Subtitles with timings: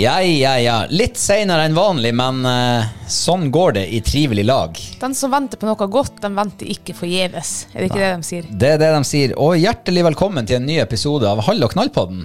[0.00, 0.76] Ja, ja, ja.
[0.88, 4.78] Litt seinere enn vanlig, men uh, sånn går det i trivelig lag.
[5.00, 7.50] Den som venter på noe godt, den venter ikke forgjeves.
[7.74, 8.46] Er det ikke det de sier?
[8.62, 9.34] Det er det de sier.
[9.36, 12.22] Og hjertelig velkommen til en ny episode av Hall og knall-podden.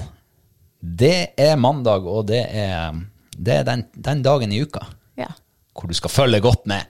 [0.80, 2.96] Det er mandag, og det er,
[3.36, 4.86] det er den, den dagen i uka
[5.20, 5.32] Ja.
[5.74, 6.86] hvor du skal følge godt med.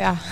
[0.00, 0.16] ja.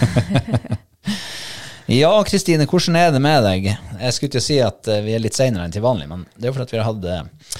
[1.84, 3.66] Ja, Kristine, hvordan er det med deg?
[4.00, 6.22] Jeg skulle til å si at eh, vi er litt seinere enn til vanlig, men
[6.32, 7.58] det er jo fordi vi har hatt eh,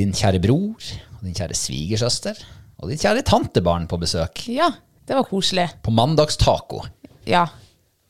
[0.00, 0.88] din kjære bror,
[1.26, 2.38] din kjære svigersøster,
[2.82, 4.44] og ditt kjære tantebarn på besøk.
[4.48, 4.70] ja,
[5.06, 5.68] det var koselig.
[5.82, 6.82] På mandagstaco.
[7.26, 7.46] Ja.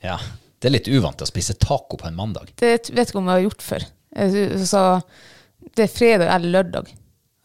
[0.02, 0.18] Ja,
[0.60, 2.50] det er litt uvant å spise taco på en mandag.
[2.56, 3.86] Det vet ikke om jeg har gjort før.
[4.66, 4.82] Så
[5.76, 6.90] det er fredag eller lørdag.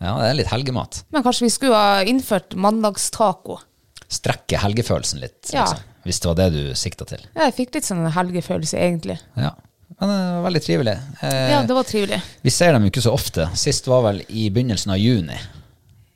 [0.01, 1.03] Ja, det er litt helgemat.
[1.11, 3.59] Men kanskje vi skulle ha innført mandagstaco.
[4.07, 5.63] Strekke helgefølelsen litt, Ja.
[5.65, 7.19] liksom, hvis det var det du sikta til.
[7.35, 9.17] Ja, jeg fikk litt sånn helgefølelse, egentlig.
[9.35, 9.51] Ja,
[9.99, 10.97] men det var veldig trivelig.
[11.23, 12.21] Eh, Ja, det var trivelig.
[12.43, 13.49] Vi ser dem jo ikke så ofte.
[13.55, 15.37] Sist var vel i begynnelsen av juni.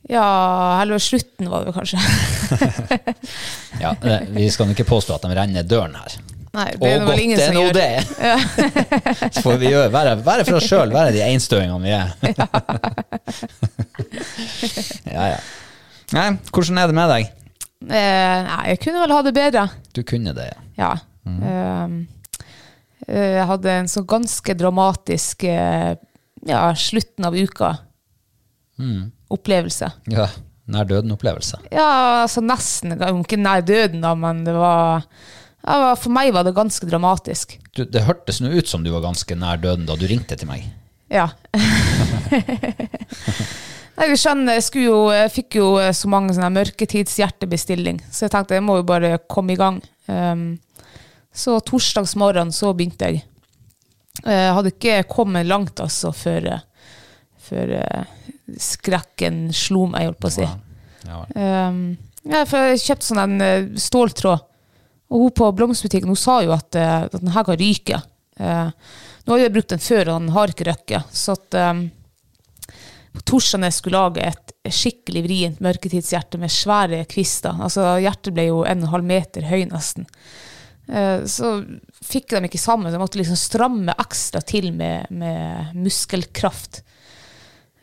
[0.10, 2.00] Ja, eller slutten var det kanskje.
[3.82, 3.96] Ja,
[4.30, 6.12] Vi skal ikke påstå at de renner døren her.
[6.52, 8.04] Nei, det er Og godt det er nå det!
[9.38, 12.08] Så får vi gjøre, være, være for oss sjøl, være de einstøingene vi er.
[15.16, 15.40] ja, ja.
[16.12, 17.24] Nei, hvordan er det med deg?
[17.88, 19.64] Eh, nei, jeg kunne vel ha det bedre.
[19.96, 20.58] Du kunne det, ja.
[20.82, 20.92] Ja.
[21.22, 22.02] Mm.
[23.08, 25.92] eh, jeg hadde en så ganske dramatisk eh,
[26.50, 27.70] ja, slutten av uka
[29.38, 29.92] opplevelse.
[30.12, 30.30] ja
[30.72, 31.60] nær døden-opplevelse.
[31.74, 32.96] Ja, altså nesten.
[32.96, 35.06] Ikke nær døden, da, men det var,
[35.66, 37.58] ja, For meg var det ganske dramatisk.
[37.76, 40.52] Du, det hørtes nå ut som du var ganske nær døden da du ringte til
[40.52, 40.68] meg.
[41.12, 41.30] Ja.
[44.02, 48.56] Du skjønner, jeg, jo, jeg fikk jo eh, så mange sånne mørketidshjertebestilling, så jeg tenkte
[48.58, 49.78] jeg må jo bare komme i gang.
[50.10, 50.56] Um,
[51.30, 53.22] så torsdagsmorgen så begynte jeg.
[54.24, 56.64] Eh, Jeg hadde ikke kommet langt altså før, eh,
[57.52, 58.22] før eh,
[58.60, 60.48] skrekken slo meg, holdt på å si.
[60.48, 60.58] Ja,
[61.02, 61.98] Um,
[62.30, 64.44] ja, for jeg kjøpte sånn en eh, ståltråd.
[65.12, 67.98] Og hun på blomsterbutikken hun sa jo at, eh, at den her kan ryke.
[68.42, 68.70] Uh,
[69.26, 71.18] nå har jeg brukt den før, og den har ikke røkket.
[71.18, 71.82] Så at, um,
[73.18, 78.46] på torsdag jeg skulle lage et skikkelig vrient mørketidshjerte med svære kvister, altså hjertet ble
[78.48, 80.06] jo en og en halv meter høy nesten,
[81.28, 81.50] så
[82.06, 82.88] fikk de ikke sammen.
[82.88, 86.82] Så jeg måtte liksom stramme ekstra til med, med muskelkraft.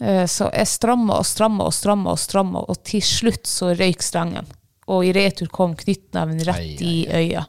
[0.00, 4.02] Eh, Så jeg stramma og stramma og stramma, og stramma, og til slutt så røyk
[4.04, 4.46] strengen.
[4.88, 7.46] Og i retur kom knyttneven rett i øyet.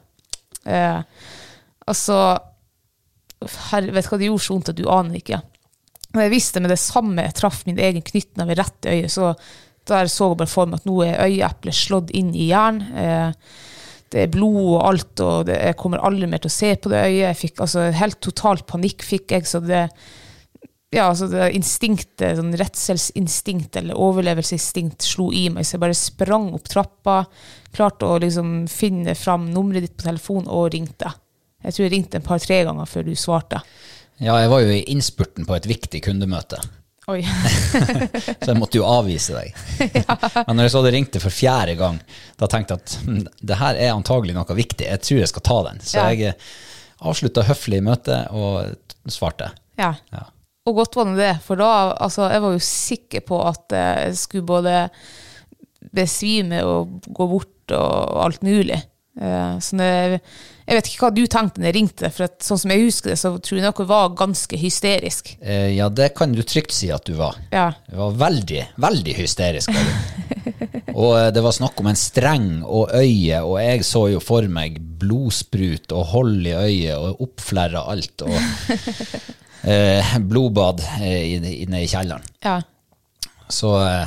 [0.66, 1.02] Eh,
[1.88, 2.18] altså
[3.70, 5.40] her, Vet du hva det gjorde så vondt at du aner ikke.
[6.10, 9.34] Og jeg visste med det samme jeg traff min egen knyttneve rett i øyet, så
[9.88, 12.82] der så jeg bare for meg at nå er øyeeplet slått inn i jern.
[12.92, 13.32] Eh,
[14.10, 16.90] det er blod og alt, og det, jeg kommer aldri mer til å se på
[16.90, 17.22] det øyet.
[17.28, 19.84] Jeg fikk altså Helt totalt panikk fikk jeg, så det
[20.90, 26.48] ja, altså det instinktet, sånn redselsinstinkt eller overlevelsesinstinkt slo i meg, så jeg bare sprang
[26.56, 27.20] opp trappa,
[27.76, 31.12] klarte å liksom finne fram nummeret ditt på telefonen og ringte.
[31.62, 33.60] Jeg tror jeg ringte en par-tre ganger før du svarte.
[34.20, 36.58] Ja, jeg var jo i innspurten på et viktig kundemøte,
[37.10, 37.22] Oi.
[38.42, 39.54] så jeg måtte jo avvise deg.
[40.02, 40.16] ja.
[40.46, 41.96] Men når jeg så det ringte for fjerde gang,
[42.38, 45.46] da tenkte jeg at hm, det her er antagelig noe viktig, jeg tror jeg skal
[45.48, 45.80] ta den.
[45.82, 46.10] Så Ja.
[46.12, 46.36] jeg
[47.00, 49.48] avslutta høflig møtet og svarte.
[49.80, 49.94] Ja.
[50.12, 50.26] Ja.
[50.68, 51.70] Og godt var det det, for da,
[52.04, 54.76] altså, jeg var jo sikker på at eh, jeg skulle både
[55.96, 58.76] besvime og gå bort og alt mulig.
[59.20, 59.88] Eh, så det,
[60.68, 63.12] jeg vet ikke hva du tenkte når jeg ringte, for at, sånn som jeg husker
[63.14, 65.32] det, så tror jeg nok jeg var ganske hysterisk.
[65.40, 67.40] Eh, Ja, det kan du trygt si at du var.
[67.54, 67.70] Ja.
[67.88, 69.72] Du var veldig, veldig hysterisk.
[70.90, 74.76] Og det var snakk om en streng og øye, og jeg så jo for meg
[75.00, 78.34] blodsprut og hold i øyet og oppflerra alt, og
[79.64, 82.22] eh, blodbad eh, inne, i kjelleren.
[82.44, 82.60] ja.
[83.50, 84.06] Så eh,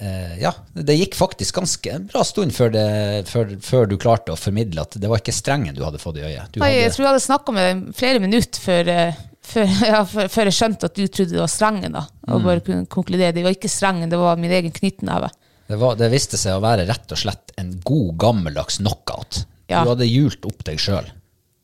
[0.00, 2.84] eh, ja, det gikk faktisk ganske en bra stund før, det,
[3.28, 6.24] før, før du klarte å formidle at det var ikke strengen du hadde fått i
[6.24, 6.48] øyet.
[6.54, 10.00] Du Nei, jeg tror jeg hadde snakka med deg flere minutter før, eh, før, ja,
[10.08, 11.92] før, jeg skjønte at du trodde det var strengen.
[12.00, 13.34] da, Og bare kunne konkludere.
[13.36, 15.28] Det var ikke strengen, det var min egen knyttneve.
[15.68, 19.44] det, var, det viste seg å være rett og slett en god, gammeldags knockout.
[19.68, 19.84] Ja.
[19.84, 21.12] Du hadde hjult opp deg sjøl,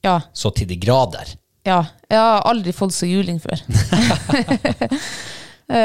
[0.05, 0.19] Ja.
[0.37, 1.33] så til de grader.
[1.67, 3.61] Ja, jeg har aldri fått så juling før.
[5.71, 5.77] Eh,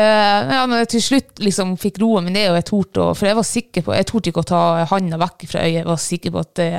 [0.50, 3.38] ja, men jeg til slutt liksom fikk roa mi ned, og jeg torde For jeg
[3.38, 5.76] var sikker på Jeg torde ikke å ta handa vekk fra øyet.
[5.84, 6.70] Jeg var sikker på at det,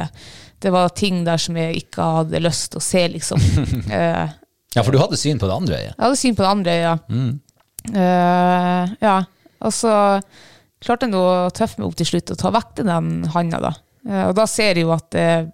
[0.66, 3.44] det var ting der som jeg ikke hadde lyst til å se, liksom.
[3.94, 4.34] Eh,
[4.74, 5.92] Ja, for du hadde syn på det andre øyet.
[5.92, 7.14] jeg hadde syn på det andre øyet.
[7.94, 9.14] Eh, ja.
[9.62, 9.92] Og så
[10.82, 13.72] klarte jeg å tøffe meg opp til slutt og ta vekk den handa, da.
[14.26, 15.46] Og da ser jeg jo at jeg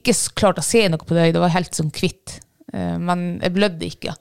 [0.00, 1.36] ikke klarte å se noe på det øyet.
[1.38, 2.40] Det var helt sånn hvitt.
[2.72, 4.14] Eh, men jeg blødde ikke.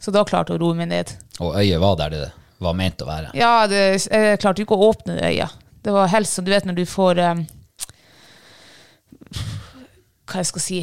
[0.00, 1.12] Så da klarte jeg å roe meg ned.
[1.44, 2.24] Og øyet var der det
[2.60, 3.32] var ment å være.
[3.36, 5.58] Ja, det, jeg klarte ikke å åpne øyet.
[5.80, 7.38] Det var helst som du vet når du får um,
[10.28, 10.80] Hva jeg skal si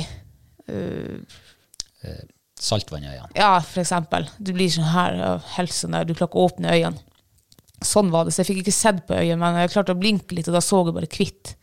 [2.59, 3.29] Saltvann i øynene.
[3.37, 4.25] Ja, for eksempel.
[4.41, 7.03] Du blir sånn her, av helst sånn der, du klarer ikke å åpne øynene.
[7.85, 10.33] Sånn var det, så jeg fikk ikke sett på øyet, men jeg klarte å blinke
[10.33, 11.53] litt, og da så jeg bare hvitt.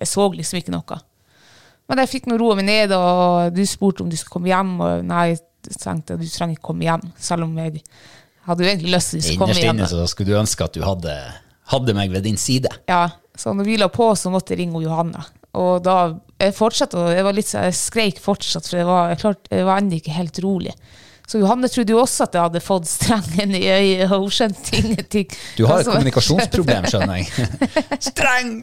[0.00, 1.00] Jeg så liksom ikke noe.
[1.88, 4.74] Men jeg fikk nå roa meg ned, og du spurte om du skulle komme hjem,
[4.84, 7.80] og nei, jeg tenkte du trenger ikke komme hjem, selv om jeg
[8.48, 9.62] hadde jo egentlig lyst til å komme hjem.
[9.72, 11.16] Innerst inne så skulle du ønske at du hadde,
[11.72, 12.72] hadde meg ved din side.
[12.90, 13.06] Ja,
[13.38, 15.24] så når vi la på, så måtte jeg ringe Johanna.
[15.58, 15.96] Og da
[16.38, 19.66] jeg fortsatte, og jeg var litt jeg skreik fortsatt, for jeg var, jeg klart, jeg
[19.66, 20.74] var ennå ikke helt rolig.
[21.28, 24.78] Så Johanne trodde jo også at jeg hadde fått strengen i øyet, og hun skjønte
[24.78, 25.28] ingenting.
[25.58, 27.48] Du har et Altså, kommunikasjonsproblem, skjønner jeg.
[28.08, 28.54] Streng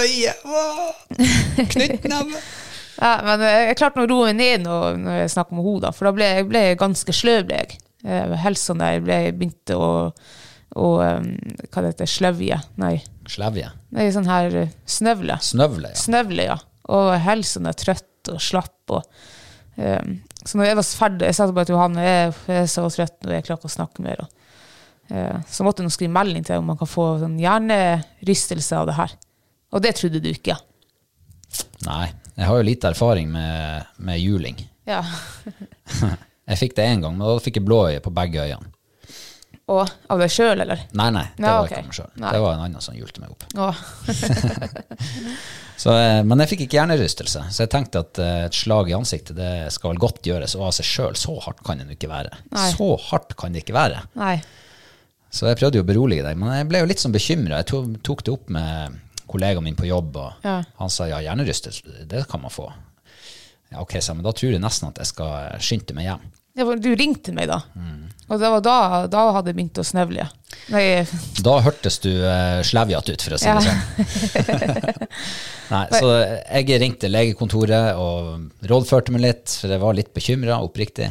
[0.00, 0.34] øye,
[1.70, 2.42] knyttneve.
[3.02, 6.08] Ja, men jeg, klarte å roe meg ned når, når jeg snakker med henne, for
[6.08, 7.46] da ble jeg ble ganske sløv.
[7.48, 7.78] ble jeg.
[8.02, 9.90] Eh, Helst sånn jeg ble, begynte å,
[10.74, 11.28] å um,
[11.68, 12.58] Hva det heter Sløvje?
[12.82, 12.96] Nei,
[13.30, 13.70] Slevje.
[13.94, 15.38] nei sånn her eh, snøvle.
[15.42, 16.00] Snøvle, ja.
[16.02, 16.58] Snøvle, ja.
[16.90, 18.74] Og helsen sånn der trøtt og slapp.
[18.90, 19.06] Og,
[19.76, 22.86] um, så når jeg var ferdig, jeg sa bare til Johanne jeg, jeg er så
[22.90, 24.24] trøtt og jeg klarer ikke å snakke mer.
[24.24, 24.48] Og,
[25.12, 28.98] uh, så måtte nå skrive melding til om man kan få sånn hjernerystelse av det
[28.98, 29.14] her.
[29.72, 30.58] Og det trodde du ikke.
[31.86, 34.60] Nei, jeg har jo lite erfaring med, med juling.
[34.88, 35.04] Ja.
[36.42, 38.71] Jeg fikk det én gang, men da fikk jeg blåøye på begge øynene.
[39.70, 40.80] Og av deg sjøl, eller?
[40.98, 41.78] Nei, nei, det Ja, var okay.
[41.78, 42.08] ikke meg sjøl.
[42.18, 43.44] Det var en annen som hjulte meg opp.
[43.54, 43.78] Oh.
[45.82, 48.94] Så, eh, men jeg fikk ikke hjernerystelse, så jeg tenkte at eh, et slag i
[48.94, 52.10] ansiktet det skal vel godt gjøres, og av seg sjøl, så hardt kan det ikke
[52.12, 52.36] være.
[52.54, 52.66] Nei.
[52.74, 54.02] Så hardt kan det ikke være.
[54.18, 54.36] nei.
[55.32, 57.62] Så jeg prøvde jo å berolige deg, men jeg ble jo litt sånn bekymra.
[57.62, 57.70] Jeg
[58.04, 58.98] tok, det opp med
[59.32, 60.58] kollegaen min på jobb, og Ja.
[60.76, 62.66] han sa ja, hjernerystelse, det kan man få.
[63.72, 66.26] Ja, ok, så, men da tror jeg nesten at jeg skal skynde meg hjem.
[66.58, 67.60] For du ringte meg da.
[67.74, 67.98] Mm.
[68.32, 68.76] Og det var da,
[69.12, 70.24] da hadde jeg begynt å snøvle.
[70.72, 70.82] Nei,
[71.44, 73.58] Da hørtes du eh, slevjete ut, for å si Ja.
[73.58, 75.08] det sånn.
[75.72, 76.10] Nei, så
[76.62, 81.10] jeg ringte legekontoret og rådførte meg litt, for jeg var litt bekymra, oppriktig.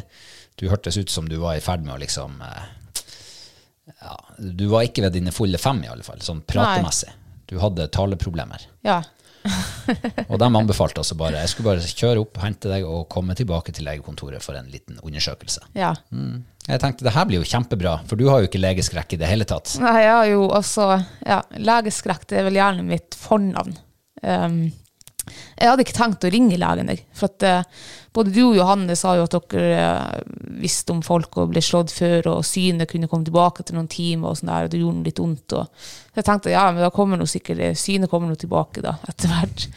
[0.61, 3.13] Du hørtes ut som du var i ferd med å liksom eh,
[4.01, 7.09] ja, Du var ikke ved dine fulle fem, i alle fall, sånn pratemessig.
[7.49, 8.69] Du hadde taleproblemer.
[8.87, 9.01] ja.
[10.31, 13.73] Og de anbefalte altså bare Jeg skulle bare kjøre opp, hente deg og komme tilbake
[13.75, 15.67] til legekontoret for en liten undersøkelse.
[15.77, 15.93] ja.
[16.67, 19.29] Jeg tenkte det her blir jo kjempebra, for du har jo ikke legeskrekk i det
[19.31, 19.73] hele tatt.
[19.81, 20.85] Nei, jeg har jo også
[21.25, 23.73] ja, Legeskrekk det er vel gjerne mitt fornavn.
[24.21, 24.59] Um,
[25.29, 27.03] jeg hadde ikke tenkt å ringe legen, jeg.
[27.17, 27.81] For at eh,
[28.15, 30.21] både du og Johanne sa jo at dere eh,
[30.63, 34.31] visste om folk og ble slått før, og synet kunne komme tilbake etter noen timer,
[34.31, 35.57] og sånn der, og det gjorde litt vondt.
[35.57, 39.31] Så jeg tenkte ja, men da kommer nå sikkert synet kommer nå tilbake da, etter
[39.31, 39.67] hvert.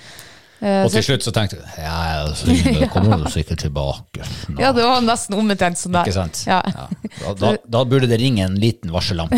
[0.64, 4.25] Eh, Og til slutt så tenkte jeg ja, altså, det kommer du sikkert tilbake.
[4.49, 4.56] Nå.
[4.62, 6.06] Ja, det var nesten omtrent sånn der.
[6.09, 6.40] Ikke sant?
[6.49, 6.62] Ja.
[7.21, 9.37] Da, da, da burde det ringe en liten varsellampe.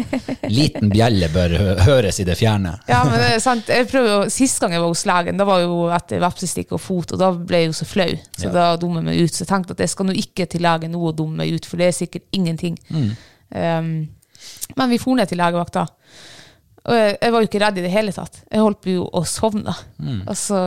[0.50, 1.54] Liten bjelle bør
[1.86, 2.72] høres i det fjerne.
[2.90, 3.70] Ja, men det er sant.
[3.70, 6.82] Jeg prøver jo, Sist gang jeg var hos legen, da var jo etter vepsestikk og
[6.82, 8.10] fot, og da ble jeg jo så flau.
[8.36, 8.52] Så Ja.
[8.54, 9.34] da dummer jeg meg ut.
[9.34, 11.66] Så jeg tenkte at jeg skal nå ikke til legen nå og dumme meg ut,
[11.66, 12.78] for det er sikkert ingenting.
[12.90, 13.10] Mm.
[13.54, 13.92] Um,
[14.76, 15.86] men vi for ned til legevakta,
[16.86, 18.42] og jeg, jeg var jo ikke redd i det hele tatt.
[18.46, 19.74] Jeg holdt jo å sovne.
[19.98, 20.20] Mm.
[20.30, 20.60] Altså,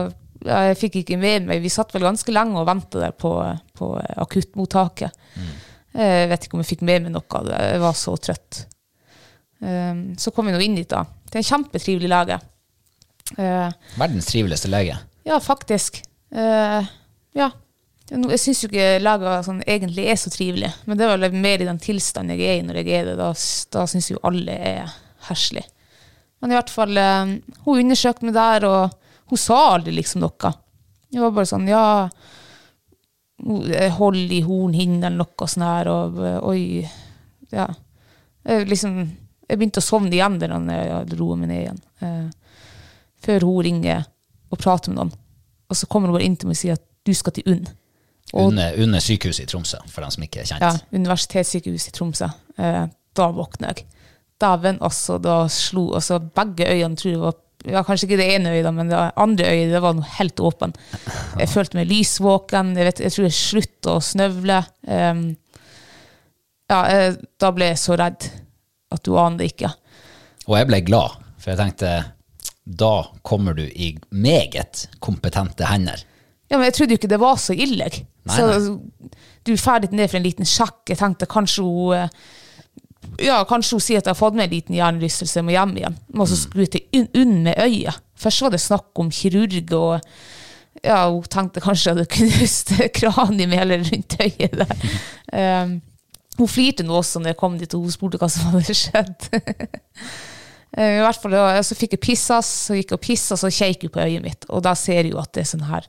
[0.44, 3.32] jeg fikk ikke med meg Vi satt vel ganske lenge og venta der på,
[3.76, 5.16] på akuttmottaket.
[5.36, 5.54] Mm.
[6.00, 7.62] Jeg vet ikke om jeg fikk med meg noe av det.
[7.72, 8.60] Jeg var så trøtt.
[9.60, 11.02] Um, så kom vi nå inn dit, da.
[11.26, 12.38] Det er en kjempetrivelig lege.
[13.36, 14.96] Uh, Verdens triveligste lege.
[15.26, 16.00] ja, faktisk.
[16.32, 16.86] Uh,
[17.36, 17.50] ja.
[18.10, 21.62] Jeg syns jo ikke leger sånn, egentlig er så trivelige, men det er vel mer
[21.62, 23.18] i den tilstanden jeg er i når jeg er det.
[23.20, 23.28] Da,
[23.76, 24.96] da syns jo alle er
[25.28, 25.62] herselig.
[26.40, 30.52] Men i hvert fall, eh, hun undersøkte meg der, og hun sa aldri liksom noe.
[31.10, 31.84] Det var bare sånn, ja
[33.96, 36.18] Hold i hornhinnen eller noe sånt her, og
[36.50, 36.82] oi
[37.50, 37.64] Ja.
[38.44, 38.98] Jeg, liksom,
[39.48, 41.80] jeg begynte å sovne igjen når jeg dro meg ned igjen.
[42.04, 42.60] Eh,
[43.20, 44.04] før hun ringer
[44.50, 45.12] og prater med noen.
[45.70, 47.68] Og så kommer hun bare inn til meg og sier at du skal til UNN.
[48.32, 50.62] Under, under sykehuset i Tromsø, for dem som ikke er kjent.
[50.62, 52.28] Ja, Universitetssykehuset i Tromsø.
[52.60, 52.84] Eh,
[53.18, 53.88] da våkner jeg.
[54.40, 58.54] Dæven, også Da slo altså begge øynene tror jeg var ja, Kanskje ikke det ene
[58.54, 60.72] øyet, men det andre øyet det var noe helt åpen.
[61.36, 62.70] Jeg følte meg lysvåken.
[62.78, 64.62] Jeg, vet, jeg tror jeg sluttet å snøvle.
[64.88, 65.26] Um,
[66.70, 68.30] ja, jeg, da ble jeg så redd
[68.94, 69.74] at du aner det ikke.
[70.48, 71.92] Og jeg ble glad, for jeg tenkte
[72.64, 72.94] da
[73.26, 76.00] kommer du i meget kompetente hender.
[76.50, 77.88] Ja, men jeg trodde jo ikke det var så ille.
[77.90, 78.76] Nei, Nei, så
[79.46, 80.82] du drar ferdig ned for en liten sjekk.
[80.90, 82.12] Jeg tenkte kanskje hun eh,
[83.18, 85.98] ja, kanskje hun sier at jeg har fått med en liten hjernerystelse, må hjem igjen.
[86.14, 88.00] Må så skru til unn med øyet.
[88.20, 93.54] Først var det snakk om kirurg, og ja, hun tenkte kanskje at det knust kranium
[93.56, 94.90] eller rundt øyet der.
[95.32, 95.78] Um,
[96.40, 99.30] hun flirte nå også når jeg kom dit, og hun spurte hva som hadde skjedd.
[100.70, 101.32] Eh, I hvert fall,
[101.66, 104.44] Så fikk jeg pissas, så gikk jeg og pissa, så kjekk hun på øyet mitt,
[104.54, 105.88] og da ser jeg jo at det er sånn her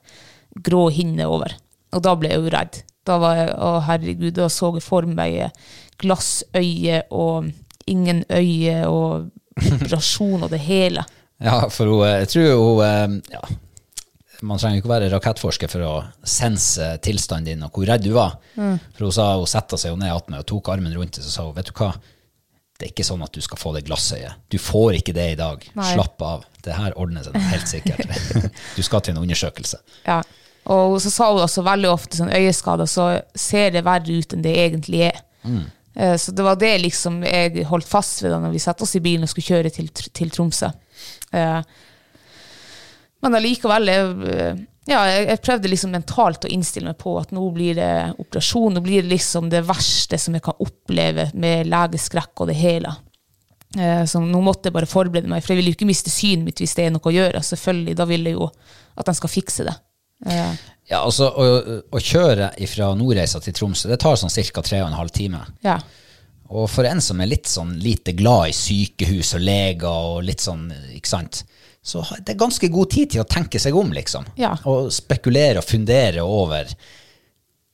[0.66, 1.54] grå hinne over.
[1.94, 2.80] Og da ble jeg jo redd.
[3.06, 5.54] Da var jeg, å herregud, da så jeg for meg
[6.02, 7.52] glassøye og
[7.90, 9.32] ingen øye og
[9.62, 11.06] operasjon og det hele.
[11.42, 13.40] Ja, for hun, jeg tror hun eh, ja,
[14.46, 18.36] Man trenger ikke være rakettforsker for å sense tilstanden din og hvor redd du var.
[18.54, 21.48] For hun sa hun satte seg ned attmed og tok armen rundt det, så sa
[21.48, 21.90] hun vet du hva,
[22.78, 24.38] det er ikke sånn at du skal få det glassøyet.
[24.50, 25.66] Du får ikke det i dag.
[25.78, 25.90] Nei.
[25.96, 26.46] Slapp av.
[26.66, 28.06] Det her ordner seg helt sikkert.
[28.78, 29.82] Du skal til en undersøkelse.
[30.06, 30.22] Ja.
[30.70, 34.46] Og så sa hun også veldig ofte sånn øyeskader, så ser det verre ut enn
[34.46, 35.22] det egentlig er.
[35.46, 35.62] Eh,
[35.94, 39.02] Så det var det liksom jeg holdt fast ved da når vi satte oss i
[39.04, 40.70] bilen og skulle kjøre til, til Tromsø.
[41.36, 41.62] Eh,
[43.22, 44.56] Men allikevel, eh,
[44.90, 47.92] ja, jeg, prøvde liksom mentalt å innstille meg på at nå blir det
[48.24, 52.58] operasjon, nå blir det liksom det verste som jeg kan oppleve med legeskrekk og det
[52.58, 52.96] hele.
[53.78, 56.48] Eh, Så nå måtte jeg bare forberede meg, for jeg vil jo ikke miste synet
[56.48, 57.44] mitt hvis det er noe å gjøre.
[57.46, 58.50] Selvfølgelig, da vil jeg jo
[58.98, 59.76] at de skal fikse det.
[60.26, 61.46] Ja, altså, å,
[61.88, 64.64] å kjøre fra Nordreisa til Tromsø, det tar sånn ca.
[64.66, 65.40] tre og en halv time.
[65.64, 65.78] Ja.
[66.52, 70.44] Og for en som er litt sånn lite glad i sykehus og leger og litt
[70.44, 70.66] sånn,
[70.98, 71.46] ikke sant,
[71.82, 74.28] så det er ganske god tid til å tenke seg om, liksom.
[74.38, 74.52] Ja.
[74.70, 76.70] Og spekulere og fundere over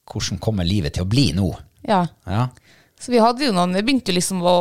[0.07, 1.51] hvordan kommer livet til å bli nå.
[1.89, 2.05] ja.
[2.25, 2.47] Ja.
[2.97, 4.53] Så vi hadde jo noen Jeg begynte jo liksom å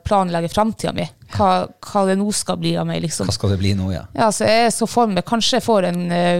[0.00, 1.04] planlegge framtida mi.
[1.34, 3.28] Hva, hva det nå skal bli av meg, liksom.
[3.28, 4.06] Hva skal det bli nå, ja?
[4.16, 6.38] Ja, så jeg så for meg Kanskje jeg får en eh,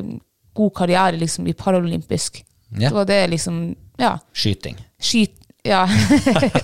[0.55, 2.43] god karriere liksom i paralympisk.
[2.73, 2.89] Ja.
[2.89, 3.63] Det var det liksom
[3.99, 4.19] Ja.
[4.33, 4.77] Skyting.
[5.01, 5.39] Skyt...
[5.65, 5.85] Ja.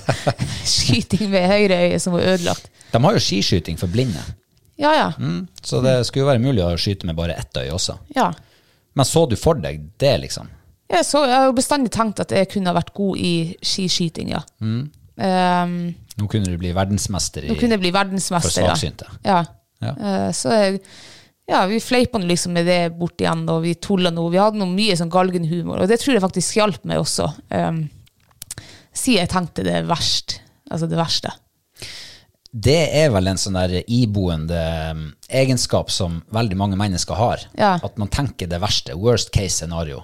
[0.64, 2.70] Skyting med høyre øye som var ødelagt.
[2.92, 4.20] De har jo skiskyting for blinde,
[4.78, 5.08] Ja, ja.
[5.18, 5.46] mm.
[5.62, 7.98] så det skulle jo være mulig å skyte med bare ett øye også.
[8.16, 8.30] ja.
[8.98, 10.48] Men så du for deg det, liksom?
[10.90, 14.40] Jeg, så, jeg har jo bestandig tenkt at jeg kunne vært god i skiskyting, ja.
[14.58, 15.74] Um,
[16.18, 18.62] Nå kunne du bli verdensmester i, nå kunne jeg bli verdensmester.
[18.64, 18.72] ja.
[18.72, 19.06] svaksynte.
[19.28, 19.44] Ja.
[19.84, 19.92] Ja.
[19.94, 20.80] Uh, så jeg,
[21.48, 24.32] ja, vi fleipa liksom med det bort igjen, og vi tulla noe.
[24.32, 27.30] Vi hadde noe mye sånn galgenhumor, og det tror jeg faktisk hjalp meg også.
[27.54, 27.86] Um,
[28.98, 30.40] Siden jeg tenkte det verst.
[30.68, 31.30] Altså det verste.
[32.50, 34.58] Det er vel en sånn der iboende
[34.90, 37.44] um, egenskap som veldig mange mennesker har.
[37.56, 37.76] Ja.
[37.84, 38.96] At man tenker det verste.
[38.98, 40.02] Worst case scenario.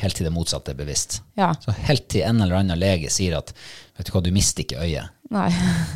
[0.00, 1.20] Helt til det motsatte er bevisst.
[1.38, 1.52] Ja.
[1.60, 3.52] Så helt til en eller annen lege sier at
[3.96, 5.12] vet du hva, du mister ikke øyet.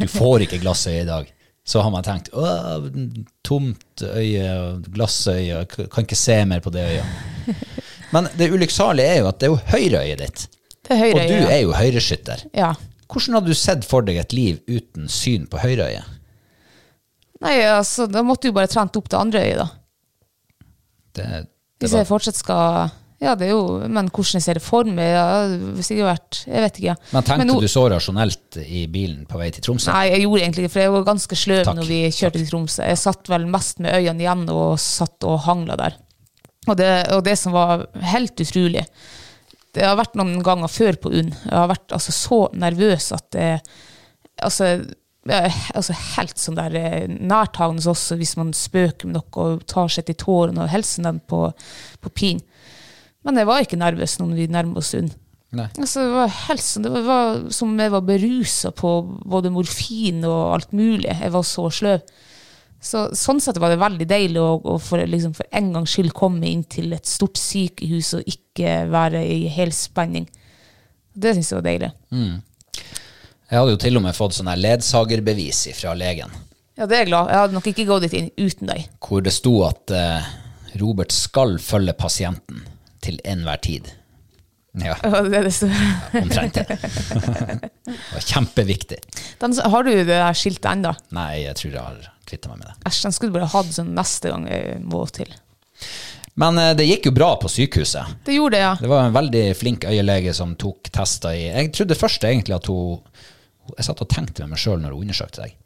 [0.00, 1.30] Du får ikke glassøye i dag.
[1.70, 2.86] Så har man tenkt Åh,
[3.46, 4.46] tomt øye
[4.90, 7.56] glassøye, kan ikke se mer på det øyet.
[8.14, 10.46] Men det ulykksalige er jo at det er jo høyreøyet ditt.
[10.82, 11.50] Det er høyre Og du øye.
[11.54, 12.42] er jo høyreskytter.
[12.58, 12.72] Ja.
[13.10, 16.16] Hvordan hadde du sett for deg et liv uten syn på høyreøyet?
[17.40, 19.68] Nei, altså, da måtte du bare trent opp det andre øyet, da.
[21.16, 24.62] Det, det Hvis jeg fortsatt skal Ja, det er jo Men hvordan jeg ser det
[24.64, 25.24] for meg, ja,
[25.76, 26.86] hvis jeg har vært Jeg vet ikke.
[26.88, 26.94] Ja.
[27.12, 29.92] men tenkte nå- du så rasjonelt i bilen på vei til Tromsø?
[29.92, 31.76] Nei, jeg gjorde egentlig ikke for jeg var ganske sløv Takk.
[31.76, 32.82] når vi kjørte til Tromsø.
[32.88, 35.98] Jeg satt vel mest med øynene igjen og satt og hangla der.
[36.68, 38.82] Og det, og det som var helt utrolig
[39.72, 41.30] Det har vært noen ganger før på UNN.
[41.44, 43.60] Jeg har vært altså, så nervøs at det
[44.40, 44.86] Altså,
[45.76, 50.06] altså helt sånn der eh, nærtagende også hvis man spøker med noe og tar seg
[50.08, 51.42] til tårene og hilser dem på,
[52.00, 52.40] på pin.
[53.26, 55.10] Men jeg var ikke nervøs når vi nærmer oss UNN.
[55.50, 58.90] Altså, det var helt sånn, det var, som jeg var berusa på
[59.28, 61.10] både morfin og alt mulig.
[61.10, 62.04] Jeg var så sløv.
[62.80, 66.14] Så, sånn sett var det veldig deilig å, å for, liksom, for en gangs skyld
[66.16, 70.30] komme inn til et stort sykehus og ikke være i helspenning.
[71.12, 71.90] Det syns jeg var deilig.
[73.50, 76.30] Jeg hadde jo til og med fått sånn ledsagerbevis fra legen,
[76.78, 77.28] Ja, det er jeg glad.
[77.28, 78.86] Jeg hadde nok ikke gått dit inn uten deg.
[79.04, 80.28] hvor det sto at eh,
[80.80, 82.62] Robert skal følge pasienten
[83.04, 83.90] til enhver tid.
[84.78, 85.54] Ja, det er det
[86.20, 86.66] omtrent det.
[87.88, 89.00] det var kjempeviktig.
[89.40, 90.92] Den, har du det der skiltet ennå?
[91.16, 92.76] Nei, jeg tror jeg har kvitta meg med det.
[92.86, 95.32] Æsj, den skulle du bare hatt sånn neste gang jeg må til.
[96.40, 98.14] Men eh, det gikk jo bra på sykehuset.
[98.24, 98.74] Det gjorde det, ja.
[98.80, 102.70] Det var en veldig flink øyelege som tok tester i Jeg trodde først egentlig at
[102.70, 103.00] hun
[103.76, 105.58] Jeg satt og tenkte med meg sjøl når hun undersøkte deg,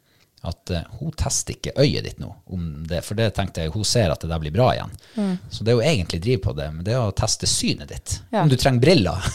[0.45, 3.85] at eh, hun tester ikke øyet ditt nå, om det, for det tenkte jeg hun
[3.87, 4.93] ser at det der blir bra igjen.
[5.49, 8.17] Så det hun egentlig driver på det, men det er å teste synet ditt.
[8.31, 8.43] Ja.
[8.43, 9.25] Om du trenger briller.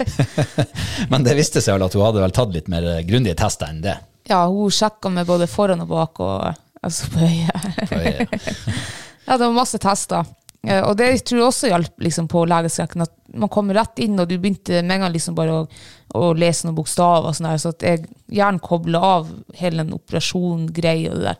[1.12, 3.82] men det viste seg vel at hun hadde vel tatt litt mer grundige tester enn
[3.84, 3.96] det.
[4.30, 6.50] Ja, hun sjekka meg både foran og bak og
[6.82, 7.70] altså på øyet.
[7.88, 8.36] på øyet.
[9.26, 10.28] Ja, det var masse tester.
[10.66, 13.02] Eh, Og det tror jeg også hjalp liksom, på legeskrekken.
[13.06, 15.66] At man kom rett inn, og du begynte med en gang liksom bare å,
[16.20, 17.28] å lese noen bokstaver.
[17.30, 21.12] og sånn der, Så at jeg gjerne kobla av hele den operasjon-greia.
[21.12, 21.38] og det der.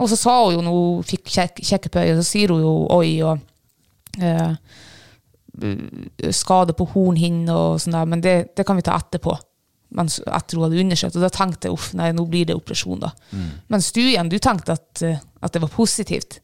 [0.00, 2.62] Og så sa hun jo når hun fikk kjek, kjekke på øyet, så sier hun
[2.64, 3.38] jo oi og
[4.22, 4.54] eh,
[6.32, 9.34] skade på hornhinne og sånn der, men det, det kan vi ta etterpå.
[9.98, 13.00] Mens etter hun hadde undersøkt, og da tenkte jeg uff, nei, nå blir det operasjon,
[13.02, 13.10] da.
[13.72, 15.02] Mens du igjen, du tenkte at,
[15.42, 16.38] at det var positivt.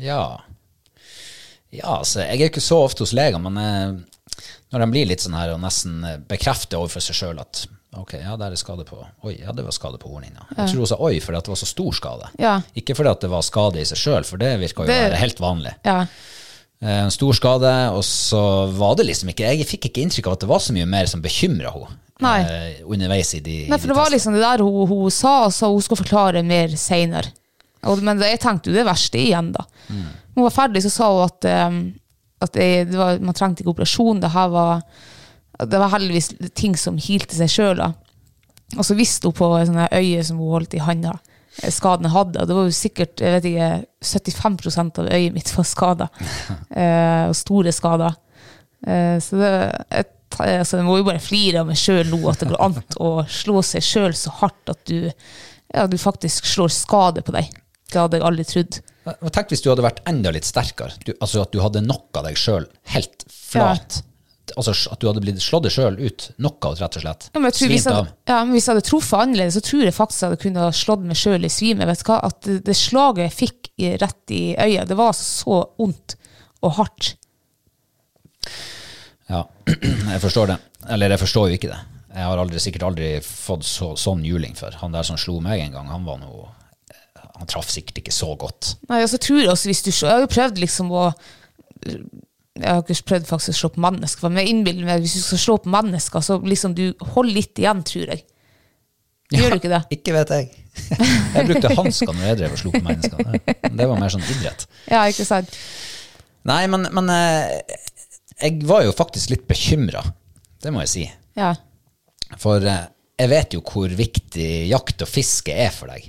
[0.00, 0.40] Ja.
[1.72, 3.92] Ja, altså, jeg er ikke så ofte hos leger, men eh,
[4.72, 7.64] når de blir litt sånn her og nesten eh, bekrefter overfor seg sjøl at
[7.98, 10.44] ok, ja, der er skade på Oi, ja, det var skade på hornhinna.
[10.56, 12.28] Jeg tror hun sa oi fordi at det var så stor skade.
[12.42, 12.56] Ja.
[12.78, 15.00] Ikke fordi at det var skade i seg sjøl, for det virka jo å Det-
[15.10, 15.74] være helt vanlig.
[15.86, 16.00] Ja.
[16.82, 20.32] Eh, En stor skade, og så var det liksom ikke Jeg fikk ikke inntrykk av
[20.38, 22.38] at det var så mye mer som bekymra henne Nei.
[22.40, 25.48] eh, underveis i de, Nei, for de det var liksom det der hun, hun sa,
[25.50, 27.30] så hun skulle forklare mer seinere.
[28.02, 29.64] Men jeg tenkte jo det verste igjen, da.
[30.40, 31.80] Hun var ferdig, så sa hun at, um,
[32.40, 34.22] at jeg, det var, man trengte ikke operasjon.
[34.24, 34.80] Det var
[35.68, 37.82] det var heldigvis ting som hilte seg sjøl.
[38.78, 41.16] Og så visste hun på sånne øye som hun holdt i handa,
[41.60, 42.40] eh, skaden jeg hadde.
[42.40, 43.70] Og det var jo sikkert jeg vet ikke,
[44.12, 46.08] 75% av øyet mitt var skada.
[46.82, 48.16] eh, og store skader.
[48.86, 49.52] Eh, så det,
[50.00, 52.78] et, altså, jeg må jo bare flire av meg sjøl nå, at det går an
[53.02, 55.10] å slå seg sjøl så hardt at du,
[55.74, 57.50] ja, du faktisk slår skade på deg.
[57.90, 58.80] Det hadde jeg aldri trodd.
[59.20, 60.94] Og Tenk hvis du hadde vært enda litt sterkere.
[61.04, 64.00] Du, altså At du hadde knocka deg sjøl helt flat.
[64.58, 66.26] Altså At du hadde blitt slått deg sjøl ut.
[66.38, 67.28] Knockout, rett og slett.
[67.34, 68.10] Ja, men jeg, av.
[68.30, 71.06] ja, men hvis jeg hadde truffet annerledes, så tror jeg faktisk jeg hadde kunnet slått
[71.06, 71.86] meg sjøl i svime.
[71.90, 72.18] Vet du hva?
[72.30, 76.16] At det, det slaget jeg fikk i, rett i øyet, det var altså så vondt
[76.66, 77.14] og hardt.
[79.30, 79.46] Ja,
[80.14, 80.60] jeg forstår det.
[80.90, 81.80] Eller jeg forstår jo ikke det.
[82.10, 84.74] Jeg har aldri, sikkert aldri fått så, sånn juling før.
[84.82, 86.48] Han der som slo meg en gang, han var noe
[87.40, 88.74] Han traff sikkert ikke så godt.
[88.90, 91.06] Nei, og så tror jeg også hvis du Jeg har jo prøvd liksom å
[91.86, 95.22] Jeg har ikke prøvd faktisk å slå på mennesker, men jeg innbiller meg hvis du
[95.24, 96.82] skal slå på mennesker, så liksom du
[97.14, 98.24] holder litt igjen, tror jeg.
[99.32, 99.78] Gjør du ikke det?
[99.94, 100.48] Ikke vet jeg.
[101.36, 103.20] Jeg brukte hansker når jeg drev og slo på mennesker.
[103.30, 104.64] Det- Det var mer sånn idrett.
[104.90, 105.54] Ja, ikke sant?
[106.50, 107.78] Nei, men, men eh,
[108.40, 110.02] jeg var jo faktisk litt bekymra.
[110.62, 111.02] Det må jeg si.
[111.38, 111.52] Ja.
[112.42, 112.86] For eh,
[113.20, 116.06] jeg vet jo hvor viktig jakt og fiske er for deg.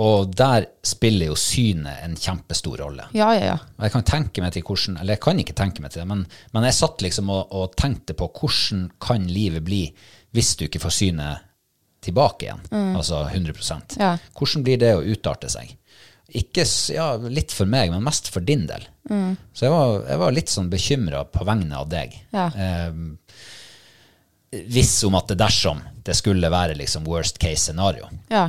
[0.00, 3.10] Og der spiller jo synet en kjempestor rolle.
[3.16, 3.58] Ja, ja, ja.
[3.76, 6.08] Og jeg kan tenke meg til hvordan, eller jeg kan ikke tenke meg til det,
[6.08, 6.24] men,
[6.54, 9.84] men jeg satt liksom og, og tenkte på hvordan kan livet bli
[10.36, 11.46] hvis du ikke får synet
[12.00, 12.62] tilbake igjen,
[12.96, 14.14] altså 100 Ja.
[14.38, 15.74] Hvordan blir det å utarte seg?
[16.30, 18.86] Ikke, ja, litt for meg, men mest for din del.
[19.52, 22.14] Så jeg var, jeg var litt sånn bekymra på vegne av deg.
[22.32, 22.46] Ja.
[22.54, 22.94] Eh,
[24.50, 28.08] viss om at det dersom det skulle være liksom worst case scenario.
[28.30, 28.48] ja.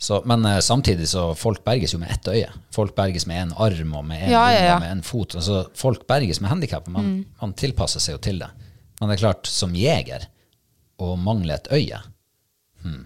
[0.00, 2.48] Så, men eh, samtidig så folk berges jo med ett øye.
[2.72, 4.78] Folk berges med en arm og med en Ja, ja, ja.
[4.80, 5.34] med en fot.
[5.36, 7.10] Altså, folk berges med handikap, og man,
[7.42, 8.48] man tilpasser seg jo til det.
[8.96, 10.24] Men det er klart, som jeger,
[11.00, 12.00] å mangle et øye
[12.84, 13.04] hmm.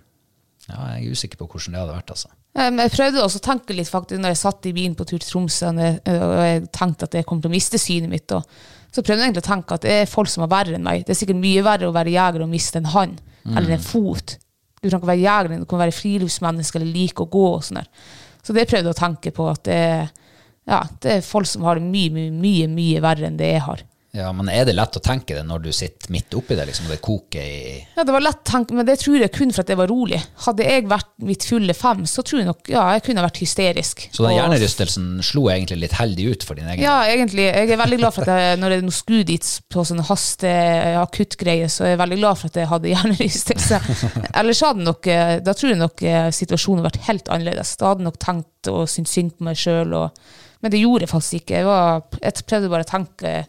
[0.68, 2.30] Ja, jeg er usikker på hvordan det hadde vært, altså.
[2.54, 5.26] Jeg prøvde også å tenke litt faktisk når jeg satt i bilen på tur til
[5.32, 8.34] Tromsø og jeg, og jeg tenkte at jeg kom til å miste synet mitt.
[8.38, 8.46] Og,
[8.94, 11.02] så prøvde jeg egentlig å tenke at det er folk som er verre enn meg.
[11.04, 13.16] Det er sikkert mye verre å være jeger og miste en hånd
[13.58, 14.36] eller en fot.
[14.80, 17.42] Du trenger ikke være jeger, du kan være friluftsmenneske eller like å gå.
[17.56, 17.88] og sånn der.
[18.44, 20.10] Så det prøvde jeg å tenke på, at det, er-
[20.68, 23.60] ja, det er folk som har det mye, mye, mye, mye verre enn det jeg
[23.66, 23.82] har.
[24.14, 26.86] Ja, men er det lett å tenke det når du sitter midt oppi det, liksom,
[26.86, 29.64] og det koker i Ja, det var lett tenke, men det tror jeg kun for
[29.64, 30.20] at det var rolig.
[30.44, 34.04] Hadde jeg vært mitt fulle fem, så tror jeg nok ja, jeg kunne vært hysterisk.
[34.14, 37.48] Så den hjernerystelsen slo egentlig litt heldig ut for din egen Ja, egentlig.
[37.48, 40.56] Jeg er veldig glad for at jeg, når jeg skulle dit på sånne haste
[41.02, 43.84] akuttgreier, så er jeg veldig glad for at jeg hadde hjernerystelse.
[44.38, 47.74] Ellers hadde nok, eh, da tror jeg nok eh, situasjonen vært helt annerledes.
[47.82, 49.98] Da hadde jeg nok tenkt og syntes synd på meg sjøl,
[50.62, 51.64] men det gjorde jeg faktisk ikke.
[51.64, 53.40] Jeg, var, jeg prøvde bare å tenke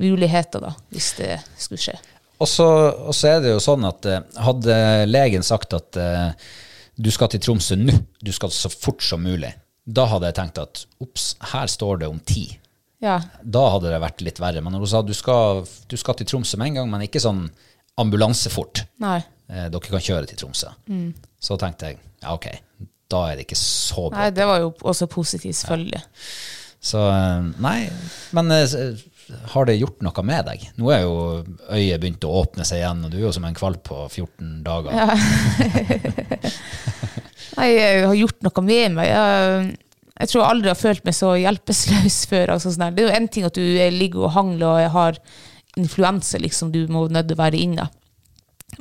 [0.00, 1.96] muligheter, da, hvis det skulle skje.
[2.42, 2.66] Og så,
[3.06, 6.32] og så er det jo sånn at eh, hadde legen sagt at eh,
[6.98, 9.52] du skal til Tromsø nå, du skal så fort som mulig,
[9.84, 12.46] da hadde jeg tenkt at ops, her står det om ti.
[13.04, 14.62] Ja, Da hadde det vært litt verre.
[14.64, 17.20] Men når hun sa du skal, du skal til Tromsø med en gang, men ikke
[17.20, 17.42] sånn
[18.00, 19.18] ambulansefort, nei.
[19.50, 20.72] eh, dere kan kjøre til Tromsø,
[21.44, 22.46] så tenkte jeg ja, ok,
[23.12, 24.22] da er det ikke så bra.
[24.24, 26.00] Nei, det var jo også positivt, selvfølgelig.
[26.84, 27.76] Så eh, nei,
[28.36, 28.50] men
[29.54, 30.66] har det gjort noe med deg?
[30.80, 31.14] Nå er jo
[31.72, 34.60] øyet begynt å åpne seg igjen, og du er jo som en kvalp på 14
[34.66, 34.92] dager.
[37.54, 39.08] Nei, jeg har gjort noe med meg.
[39.08, 39.66] Jeg,
[40.14, 42.54] jeg tror jeg aldri har følt meg så hjelpeløs før.
[42.56, 43.64] Altså sånn det er jo en ting at du
[43.96, 45.20] ligger og hangler og jeg har
[45.80, 47.88] influensa, liksom, du må nødt til å være inne.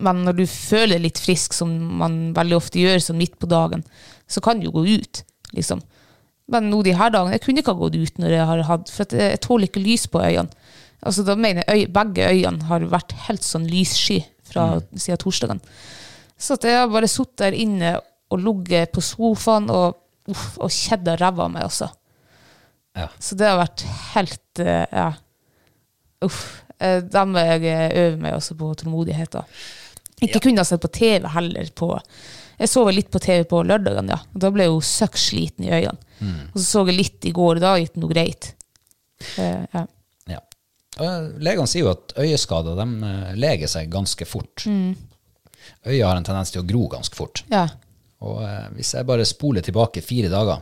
[0.04, 3.82] Men når du føler litt frisk, som man veldig ofte gjør sånn midt på dagen,
[4.30, 5.24] så kan du jo gå ut,
[5.58, 5.82] liksom.
[6.52, 8.90] Men nå de her dagene, jeg kunne ikke ha gått ut når jeg har hatt,
[8.92, 10.52] for jeg, jeg tåler ikke lys på øynene.
[11.04, 15.62] Altså da mener jeg øy, Begge øynene har vært helt sånn lyssky fra siden torsdagen.
[16.40, 17.94] Så jeg har bare sittet der inne
[18.32, 19.96] og ligget på sofaen og,
[20.32, 21.88] uff, og kjeda ræva av meg også.
[22.98, 23.08] Ja.
[23.20, 25.08] Så det har vært helt eh, Ja.
[26.24, 26.44] Uff.
[26.80, 29.32] Eh, Da må jeg øve meg også på tålmodighet.
[29.32, 29.44] da.
[30.24, 31.70] Ikke kunne ha sett på TV heller.
[31.76, 31.90] på
[32.60, 34.20] Jeg så vel litt på TV på lørdagen, ja.
[34.34, 35.98] Og da ble jeg jo søkk sliten i øynene.
[36.54, 38.50] Og så så jeg litt i går, og da gikk det noe greit.
[39.38, 39.84] Uh, ja.
[40.32, 40.40] Ja.
[41.04, 44.66] Og Legene sier jo at øyeskader de eh, leger seg ganske fort.
[44.68, 47.46] Øyet har en tendens til å gro ganske fort.
[47.52, 47.68] ja.
[48.24, 50.62] Og eh, hvis jeg bare spoler tilbake fire dager,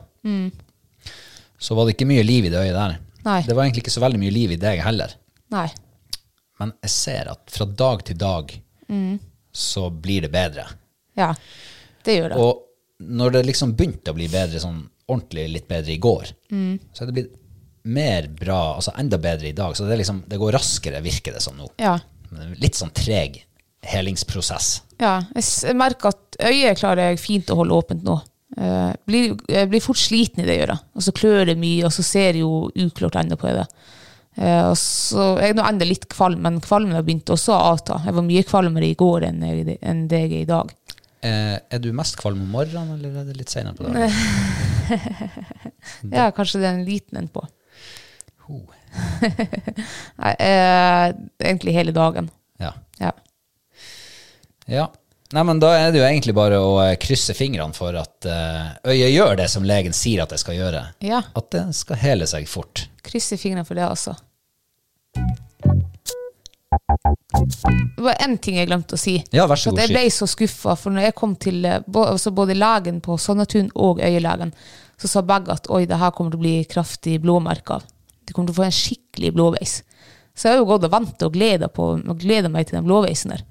[1.61, 2.95] så var det ikke mye liv i det øyet der.
[3.27, 3.41] Nei.
[3.45, 5.13] Det var egentlig ikke så veldig mye liv i deg heller.
[5.53, 5.67] Nei.
[6.61, 8.55] Men jeg ser at fra dag til dag
[9.53, 10.65] så blir det bedre.
[11.19, 11.33] Ja.
[12.05, 12.39] Det gjør det.
[12.41, 16.33] Og når det liksom begynte å bli bedre, sånn ordentlig litt bedre i går,
[16.93, 17.37] så er det blitt
[17.83, 19.75] mer bra, altså enda bedre i dag.
[19.77, 21.71] Så det, liksom, det går raskere, virker det som nå.
[21.81, 21.99] ja.
[22.61, 23.41] Litt sånn treg
[23.83, 24.81] helingsprosess.
[25.01, 28.19] Ja, jeg, merker at øyet klarer jeg fint å holde åpent nå.
[28.55, 30.85] Uh, blir, jeg blir fort sliten i det øret.
[30.95, 33.65] Og så klør det mye, og så ser jeg jo uklart ennå på det.
[34.37, 37.73] Uh, og så Jeg er nå enda litt kvalm, men kvalmen har begynt også å
[37.73, 37.99] avta.
[38.05, 40.71] Jeg var mye kvalmere i går enn, jeg, enn det jeg er i dag.
[41.21, 44.09] Eh, er du mest kvalm om morgenen, eller er det litt senere på dagen?
[46.11, 47.43] Ja, kanskje det er en liten en på.
[48.49, 48.65] Oh.
[50.21, 52.27] Nei, eh, egentlig hele dagen.
[52.59, 52.73] Ja.
[52.99, 53.11] Ja.
[54.67, 54.87] ja.
[55.31, 58.73] Nei, men da er det jo egentlig bare å eh, krysse fingrene for at eh,
[58.91, 60.83] øyet gjør det som legen sier at det skal gjøre.
[61.07, 61.21] ja.
[61.37, 62.87] At det skal hele seg fort.
[63.05, 64.17] Krysse fingrene for det, altså.
[67.45, 69.15] Det var én ting jeg glemte å si.
[69.33, 72.33] Ja, vær så god, jeg ble så skuffa, for når jeg kom til eh, altså
[72.35, 74.53] både legen på Sonnatun og Øyelagen,
[75.01, 77.87] så sa begge at oi, det her kommer til å bli kraftig blåmerke av.
[78.27, 79.79] Du kommer til å få en skikkelig blåveis.
[80.37, 83.41] Så jeg har jo gått og vant og gleda meg til den blåveisen der.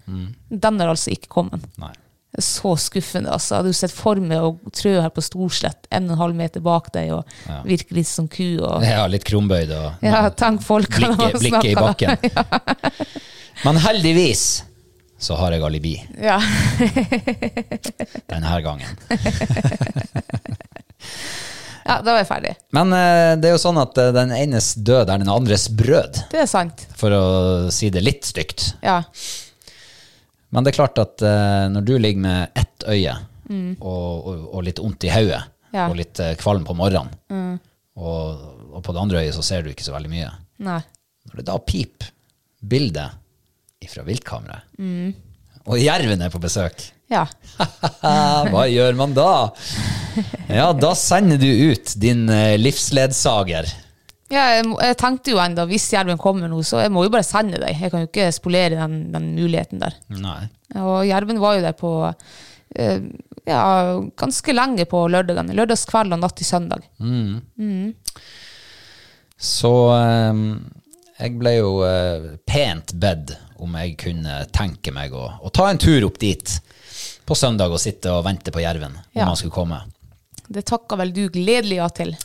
[0.49, 1.67] Den er altså ikke kommet.
[1.83, 1.93] Nei.
[2.39, 3.33] Så skuffende.
[3.35, 3.57] altså.
[3.57, 6.39] Jeg hadde jo sett for meg å trø her på Storslett, en og en halv
[6.39, 8.61] meter bak deg, og virke litt som ku.
[8.63, 12.17] Og, Ja, litt krumbøyd og ja, tenk folkene blikket, blikket i bakken.
[13.65, 14.65] Men heldigvis
[15.21, 16.39] så har jeg alibi Ja.
[18.31, 18.89] denne gangen.
[21.85, 22.55] ja, da var jeg ferdig.
[22.77, 26.23] Men uh, det er jo sånn at uh, den enes død er den andres brød,
[26.33, 26.87] Det er sant.
[26.97, 27.23] for å
[27.75, 28.71] si det litt stygt.
[28.85, 29.03] Ja.
[30.51, 33.19] Men det er klart at uh, når du ligger med ett øye
[33.51, 35.43] og, og, og litt vondt i hodet,
[35.75, 35.85] Ja.
[35.87, 37.13] og litt kvalm på morgenen,
[38.01, 38.41] og,
[38.75, 40.31] og på det andre øyet så ser du ikke så veldig mye,
[40.67, 40.81] Nei.
[41.29, 42.09] når det da piper
[42.71, 43.20] bildet
[43.89, 45.17] fra viltkameraet,
[45.71, 47.25] og jerven er på besøk, Ja.
[48.53, 49.51] hva gjør man da?
[50.51, 53.67] Ja, da sender du ut din eh, livsledsager.
[54.31, 57.27] ja jeg, jeg tenkte jo enda, hvis jerven kommer nå, så jeg må jo bare
[57.27, 57.75] sende deg.
[57.83, 59.97] Jeg kan jo ikke spolere den, den muligheten der.
[60.23, 60.45] Nei.
[60.79, 61.93] Og jerven var jo der på
[62.77, 63.01] eh,
[63.49, 63.65] ja,
[64.21, 65.51] ganske lenge på lørdagen.
[65.59, 66.87] Lørdagskveld og natt til søndag.
[69.41, 70.43] Så eh,
[71.21, 71.73] jeg ble jo
[72.49, 76.57] pent bedt om jeg kunne tenke meg å, å ta en tur opp dit
[77.27, 79.27] på søndag og sitte og vente på jerven om Ja.
[79.31, 79.83] han skulle komme.
[80.51, 82.17] Det takka vel du gledelig ja til.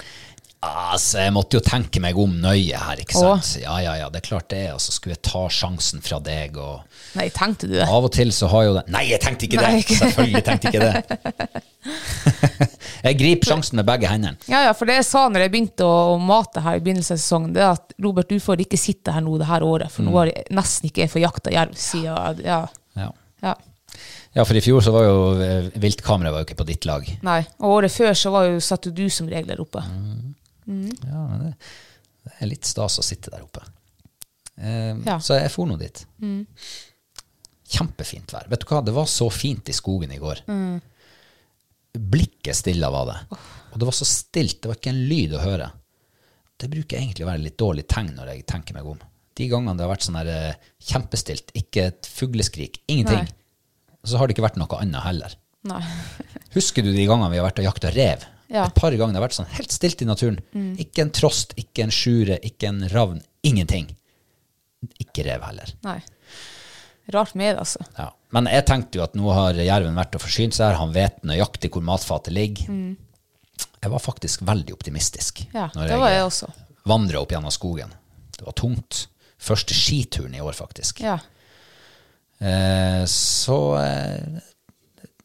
[0.65, 3.43] Altså, jeg måtte jo tenke meg om nøye her, ikke sant.
[3.45, 3.61] sant?
[3.61, 4.63] Ja, ja, ja, det er klart det.
[4.73, 6.81] Og så skulle jeg ta sjansen fra deg, og
[7.19, 7.85] Nei, tenkte du det?
[7.85, 9.83] av og til så har jo det Nei, jeg tenkte ikke Nei, det!
[9.83, 10.95] ikke- Selvfølgelig tenkte ikke det.
[13.03, 14.37] jeg griper sjansen med begge hendene.
[14.51, 17.21] Ja, ja, for det jeg sa når jeg begynte å, mate her i begynnelsen av
[17.21, 20.03] sesongen, det er at Robert, du får ikke sitte her nå det her året, for
[20.07, 22.59] nå har jeg nesten ikke jeg fått jakta jerv siden ja,
[22.95, 23.09] Ja.
[23.45, 23.55] ja.
[24.35, 27.07] ja, for i fjor så var jo eh, viltkameraet var jo ikke på ditt lag.
[27.25, 27.39] Nei.
[27.59, 29.83] Og året før så var jo, satt jo du som regel der oppe.
[29.85, 31.53] Ja, men det,
[32.25, 33.61] det er litt stas å sitte der oppe.
[34.57, 35.19] Eh, Ja.
[35.19, 36.05] Så jeg for nå dit.
[37.65, 38.45] Kjempefint vær.
[38.51, 40.43] Vet du hva, det var så fint i skogen i går.
[41.99, 43.39] Blikket stilla var det.
[43.73, 45.71] Og det var så stilt, det var ikke en lyd å høre.
[46.55, 49.01] Det bruker egentlig å være litt dårlig tegn når jeg tenker meg om.
[49.35, 53.97] De gangene det har vært sånn her eh, kjempestilt, ikke et fugleskrik, ingenting, Nei.
[54.07, 55.35] så har det ikke vært noe annet heller.
[55.67, 55.81] Nei.
[56.55, 58.23] Husker du de gangene vi har vært og jakta rev?
[58.47, 58.67] Ja.
[58.67, 60.37] Et par ganger det har vært sånn helt stilt i naturen.
[60.79, 63.19] Ikke en trost, ikke en sjure, ikke en ravn.
[63.45, 63.89] Ingenting.
[65.01, 65.71] Ikke rev heller.
[65.83, 65.97] Nei.
[67.13, 67.83] Rart med det, altså.
[67.97, 68.09] Ja.
[68.33, 70.79] Men jeg tenkte jo at nå har jerven vært og forsynt seg her.
[70.81, 72.95] Han vet nøyaktig hvor matfatet ligger.
[73.85, 76.49] Jeg var faktisk veldig optimistisk Ja, når det var jeg også.
[76.89, 77.93] vandra opp gjennom skogen.
[78.35, 79.05] Det var tungt.
[79.37, 80.99] Første skituren i år, faktisk.
[81.05, 81.19] Ja.
[82.39, 84.41] Eh, så eh,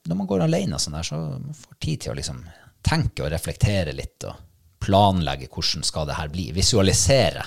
[0.07, 2.45] når man går alene sånn der, så man får tid til å liksom
[2.87, 4.37] tenke og reflektere litt og
[4.81, 6.51] planlegge hvordan skal det her bli.
[6.57, 7.43] Visualisere.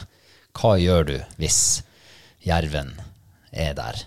[0.54, 1.62] Hva gjør du hvis
[2.46, 2.92] jerven
[3.54, 4.04] er der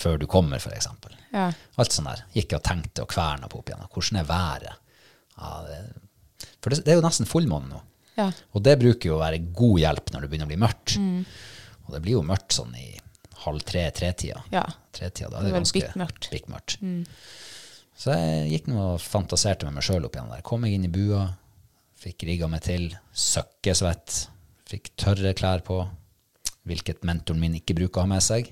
[0.00, 1.14] før du kommer, eksempel.
[1.32, 1.50] Ja.
[1.80, 2.24] Alt sånn der.
[2.36, 3.86] Gikk og tenkte og kverna på opp igjen.
[3.92, 4.82] Hvordan er været?
[5.36, 5.80] Ja, det,
[6.60, 7.82] for det, det er jo nesten fullmåne nå.
[8.16, 8.30] Ja.
[8.56, 10.96] Og det bruker jo å være god hjelp når det begynner å bli mørkt.
[11.86, 12.86] Og det blir jo mørkt sånn i
[13.44, 14.40] halv tre-tretida.
[14.52, 14.64] Ja.
[14.96, 16.30] Tretida, da er det, det ganske bikkmørkt.
[16.32, 16.78] bikkmørkt.
[17.96, 20.44] Så jeg gikk nå og fantaserte med meg sjøl opp igjen der.
[20.44, 21.26] Kom jeg inn i bua,
[22.00, 24.16] fikk rigga meg til, søkkesvett,
[24.68, 25.78] fikk tørre klær på,
[26.66, 28.50] hvilket mentoren min ikke bruker å ha med seg.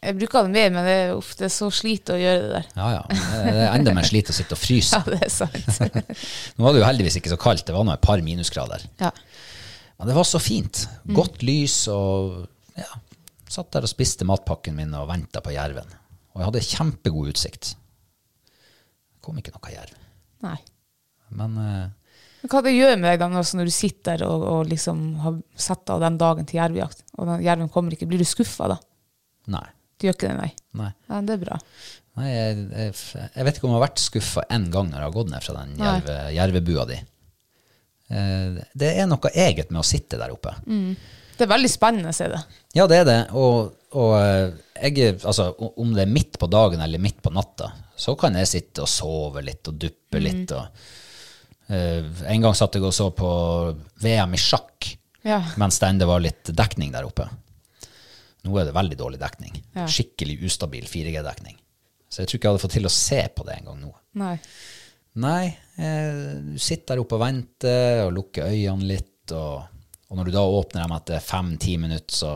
[0.00, 2.68] Jeg bruker det mer, men det er ofte så sliter å gjøre det der.
[2.78, 3.00] Ja, ja.
[3.10, 4.96] Det er enda mer slit å sitte og fryse.
[5.00, 6.14] Ja, det er sant.
[6.56, 8.86] Nå var det jo heldigvis ikke så kaldt, det var nå et par minusgrader.
[9.02, 9.10] Ja.
[9.98, 10.86] Men det var så fint.
[11.12, 12.46] Godt lys og
[12.80, 12.88] ja,
[13.44, 15.92] satt der og spiste matpakken min og venta på jerven.
[16.32, 17.74] Og jeg hadde kjempegod utsikt.
[18.56, 19.98] Det kom ikke noe jerv.
[20.46, 20.56] Nei.
[21.36, 24.70] Men uh, hva det gjør med deg da altså når du sitter der og, og
[24.70, 28.08] liksom har satt av den dagen til jervejakt, og den jerven kommer ikke?
[28.08, 28.78] Blir du skuffa da?
[29.50, 29.66] nei.
[30.00, 30.50] Du gjør ikke det, nei?
[30.80, 31.60] Nei, Ja, det er bra.
[32.16, 32.94] nei jeg, jeg,
[33.36, 35.44] jeg vet ikke om jeg har vært skuffa én gang når jeg har gått ned
[35.46, 36.98] fra den jerve, jervebua di.
[38.10, 40.54] Eh, det er noe eget med å sitte der oppe.
[40.66, 42.40] Det er veldig spennende, ser det.
[42.76, 43.18] Ja, det er det.
[43.38, 44.48] Og, og eh,
[44.90, 48.48] jeg, altså, om det er midt på dagen eller midt på natta, så kan jeg
[48.48, 50.52] sitte og sove litt og duppe litt.
[50.56, 50.84] Og,
[51.68, 53.28] uh, en gang satt jeg og så på
[54.00, 54.88] VM i sjakk
[55.22, 55.42] Ja.
[55.60, 57.26] mens det ennå var litt dekning der oppe.
[58.44, 59.56] Nå er det veldig dårlig dekning.
[59.76, 59.86] Ja.
[59.90, 61.58] Skikkelig ustabil 4G-dekning.
[62.10, 63.90] Så jeg tror ikke jeg hadde fått til å se på det en gang nå.
[64.20, 64.36] Nei.
[65.20, 65.44] Nei,
[65.76, 69.66] eh, du sitter der oppe og venter og lukker øynene litt, og,
[70.08, 72.32] og når du da åpner dem etter fem-ti minutter, så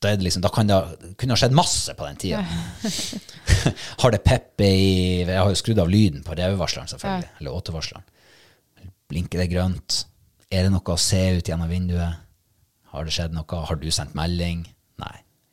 [0.00, 2.40] da, er det liksom, da kan det ha- kunne ha skjedd masse på den tida.
[4.02, 7.30] har det peppe i Jeg har jo skrudd av lyden på revevarsleren, selvfølgelig.
[7.40, 8.06] Eller åtevarsleren.
[9.08, 10.02] Blinker det grønt?
[10.52, 12.20] Er det noe å se ut gjennom vinduet?
[12.92, 13.62] Har det skjedd noe?
[13.68, 14.62] Har du sendt melding?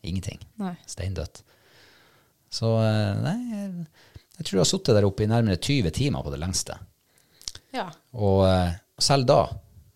[0.05, 0.41] Ingenting.
[0.61, 0.75] Nei.
[0.89, 1.43] Steindødt.
[2.55, 3.69] Så eh, nei, jeg,
[4.37, 6.77] jeg tror jeg har sittet der oppe i nærmere 20 timer på det lengste.
[7.75, 7.89] Ja.
[8.15, 9.41] Og eh, selv da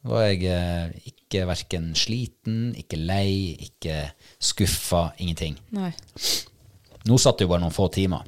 [0.10, 4.02] var jeg eh, ikke verken sliten, ikke lei, ikke
[4.44, 5.60] skuffa, ingenting.
[5.76, 5.92] Nei.
[7.08, 8.26] Nå satt det jo bare noen få timer.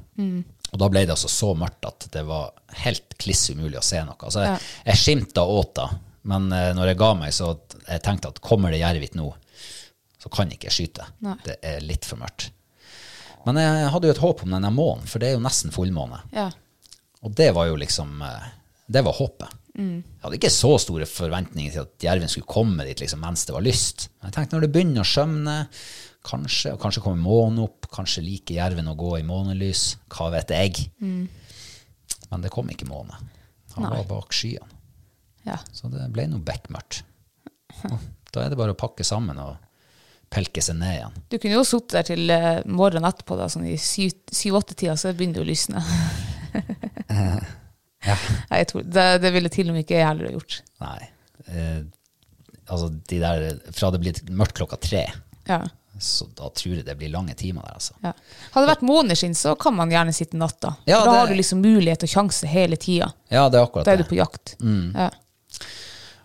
[0.72, 2.54] Og da ble det altså så mørkt at det var
[2.86, 4.16] helt kliss umulig å se noe.
[4.16, 5.90] Altså, jeg, jeg skimta åt da,
[6.32, 7.50] men når jeg ga meg, så
[7.82, 9.28] jeg tenkte at kommer det jerv hit nå,
[10.22, 11.06] så kan jeg ikke skyte.
[11.26, 11.36] Nei.
[11.46, 12.50] Det er litt for mørkt.
[13.42, 16.20] Men jeg hadde jo et håp om denne månen, for det er jo nesten fullmåne.
[16.34, 16.44] Ja.
[17.26, 18.44] Og det var jo liksom eh,
[18.92, 19.58] Det var håpet.
[19.72, 23.54] Jeg hadde ikke så store forventninger til at jerven skulle komme dit liksom, mens det
[23.56, 24.10] var lyst.
[24.20, 25.54] Jeg tenkte når det begynner å skjømne,
[26.28, 30.52] kanskje, og kanskje kommer månen opp, kanskje liker jerven å gå i månelys, hva vet
[30.52, 30.84] jeg.
[31.00, 33.16] Men det kom ikke måne.
[33.78, 34.68] Han var bak skyene.
[35.48, 35.56] ja.
[35.72, 37.00] Så det ble noe bekmørkt.
[38.32, 39.56] Da er det bare å pakke sammen og
[40.32, 41.16] pelke seg ned igjen.
[41.30, 45.40] Du kunne jo sittet der til eh, morgenen etterpå, da, sånn i syv-åtte-tida, så begynner
[45.40, 45.82] det å lysne.
[48.02, 50.56] Nei, jeg tror, det, det ville til og med ikke jeg heller ha gjort.
[50.82, 51.10] Nei.
[51.52, 51.78] Eh,
[52.66, 53.44] altså, de der
[53.76, 55.04] Fra det blir mørkt klokka tre,
[55.48, 55.60] Ja.
[56.02, 57.94] så da tror jeg det blir lange timer der, altså.
[58.02, 58.12] Ja.
[58.54, 60.74] Hadde det vært måneskinn, så kan man gjerne sitte natta.
[60.88, 63.12] Ja, da det- har du liksom mulighet og sjanse hele tida.
[63.30, 64.56] Ja, det er akkurat Da er du på jakt.
[64.62, 65.10] Ja.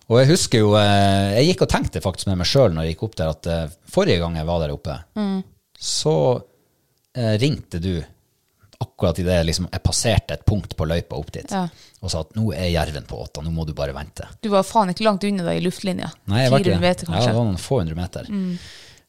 [0.07, 2.95] Og jeg husker jo eh, Jeg gikk og tenkte faktisk med meg sjøl når jeg
[2.95, 5.41] gikk opp der, at eh, forrige gang jeg var der oppe, Mm.
[5.77, 6.13] så
[7.17, 7.95] eh, ringte du
[8.79, 11.63] akkurat idet liksom, jeg passerte et punkt på løypa opp dit, Ja.
[12.01, 14.27] og sa at nå er jerven på åtta, nå må du bare vente.
[14.41, 16.11] Du var faen ikke langt unna deg i luftlinja.
[16.29, 16.81] Nei, jeg var ikke 400 det.
[16.85, 18.29] meter, Ja, det var noen få hundre meter.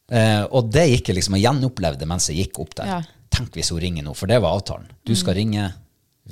[0.08, 2.86] Eh, og det gikk jeg liksom og gjenopplevde mens jeg gikk opp der.
[2.94, 3.02] Ja.
[3.28, 4.88] Tenk hvis hun ringer nå, for det var avtalen.
[5.04, 5.68] Du skal ringe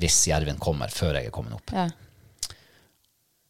[0.01, 1.71] hvis jerven kommer før jeg er kommet opp.
[1.77, 1.85] Ja.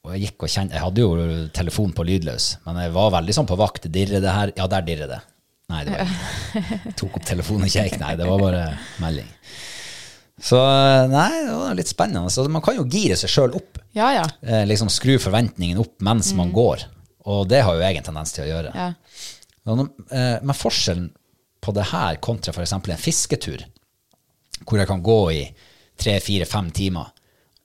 [0.08, 1.16] Og jeg gikk og kjente, jeg hadde jo
[1.52, 3.90] telefon på lydløs, men jeg var veldig sånn på vakt.
[3.92, 4.54] Dirrer det her?
[4.56, 5.18] Ja, der dirrer det.
[5.68, 6.94] Nei, det var ikke.
[7.02, 7.98] Tok opp telefonen og kjekk.
[8.00, 8.62] Nei, det var bare
[9.04, 9.28] melding.
[10.48, 10.60] Så
[11.12, 12.32] nei, det var litt spennende.
[12.32, 13.82] Så man kan jo gire seg sjøl opp.
[13.98, 14.24] ja, ja.
[14.48, 16.86] Eh, liksom skru forventningen opp mens man går.
[17.28, 18.72] Og det har jo jeg en tendens til å gjøre.
[18.72, 18.94] ja.
[19.68, 21.10] Eh, Men forskjellen
[21.60, 22.72] på det her kontra f.eks.
[22.78, 23.66] en fisketur,
[24.64, 25.42] hvor jeg kan gå i
[26.00, 27.12] tre, fire, fem timer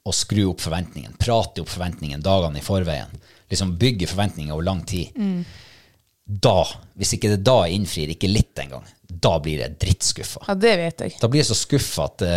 [0.03, 3.13] og skru opp forventningen, prate opp forventningen dagene i forveien,
[3.51, 5.15] liksom bygge forventninger over lang tid,
[6.23, 6.63] da,
[6.97, 8.85] hvis ikke det da innfrir, ikke litt engang,
[9.23, 10.45] da blir jeg drittskuffa.
[10.49, 11.15] ja, det vet jeg.
[11.21, 12.37] Da blir jeg så skuffa at det,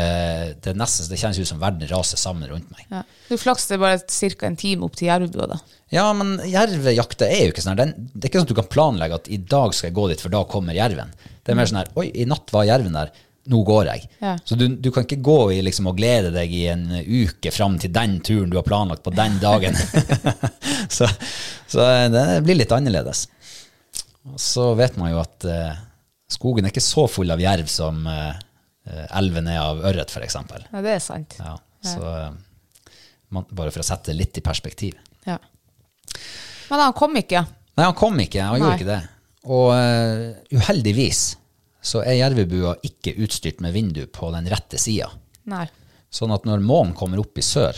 [0.65, 2.83] det, nesten, det kjennes ut som verden raser sammen rundt meg.
[2.91, 3.03] Ja.
[3.29, 4.49] Du flakser er bare ca.
[4.49, 5.59] en time opp til Jervbua, da.
[5.93, 7.93] Ja, men jervejakta er jo ikke sånn her.
[7.95, 10.25] Det er ikke sånn at du kan planlegge at i dag skal jeg gå dit,
[10.25, 11.13] for da kommer jerven.
[11.45, 13.13] Det er mer sånn her Oi, i natt var jerven der.
[13.51, 14.07] Nå går jeg.
[14.19, 14.33] Ja.
[14.41, 17.77] Så du, du kan ikke gå i liksom og glede deg i en uke fram
[17.81, 19.77] til den turen du har planlagt på den dagen.
[20.97, 21.09] så,
[21.69, 23.27] så det blir litt annerledes.
[24.31, 25.77] Og så vet man jo at uh,
[26.31, 28.33] skogen er ikke så full av jerv som eh,
[28.89, 30.39] eh, elven er av ørret, f.eks.
[30.41, 31.37] Ja, det er sant.
[31.37, 31.53] Ja,
[31.85, 32.31] så uh,
[33.29, 34.97] man, bare for å sette det litt i perspektiv.
[35.29, 35.37] Ja.
[36.71, 37.45] Men han kom ikke.
[37.75, 38.41] Nei, han kom ikke.
[38.41, 38.63] Han Nei.
[38.63, 39.01] gjorde ikke det.
[39.45, 41.35] Og eh, uheldigvis
[41.85, 45.11] så er jervebua ikke utstyrt med vindu på den rette sida.
[45.51, 45.67] Nei.
[46.09, 47.77] Sånn at når månen kommer opp i sør,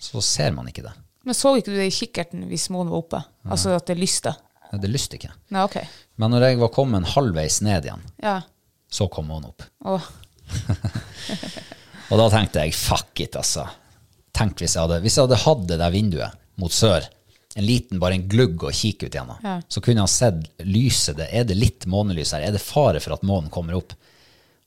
[0.00, 0.94] så ser man ikke det.
[1.28, 3.20] Men så ikke du det i kikkerten hvis månen var oppe?
[3.50, 4.32] Altså at det lyste?
[4.70, 5.32] Ja, Det lyste ikke.
[5.52, 5.76] Nei, ok.
[6.20, 8.38] Men når jeg var kommet halvveis ned igjen, Ja.
[8.90, 9.62] så kom månen opp.
[9.84, 10.08] Åh.
[12.10, 13.66] Og da tenkte jeg fuck it, altså.
[14.36, 17.04] Tenk hvis jeg hadde, hvis jeg hadde hatt det der vinduet mot sør,
[17.58, 19.56] en liten, bare en glugg å kikke ut gjennom, Ja.
[19.68, 21.16] så kunne jeg ha sett lyset.
[21.18, 22.44] Det, er det litt månelys her?
[22.46, 23.92] Er det fare for at månen kommer opp?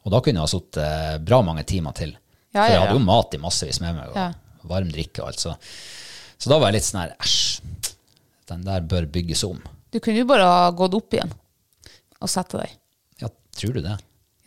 [0.03, 2.11] Og da kunne jeg ha sittet bra mange timer til.
[2.51, 5.39] Ja, for jeg hadde jo mat i massevis med meg, og varm drikke og alt.
[5.39, 5.53] Så,
[6.41, 7.61] så da var jeg litt sånn her, æsj,
[8.51, 9.61] den der bør bygges om.
[9.91, 11.31] Du kunne jo bare ha gått opp igjen
[12.21, 12.73] og sette deg.
[13.23, 13.95] Ja, tror du det?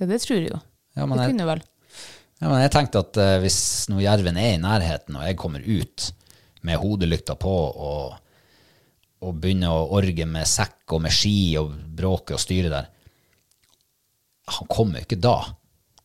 [0.00, 0.60] Ja, det tror jeg jo.
[0.98, 1.62] Ja, det jeg- kunne vel.
[2.42, 3.56] Ja, men jeg tenkte at uh, hvis
[3.88, 6.10] nå jerven er i nærheten, og jeg kommer ut
[6.66, 8.16] med hodelykta på og,
[9.24, 12.90] og begynner å orge med sekk og med ski og bråke og styre der
[14.54, 15.38] Han kommer jo ikke da.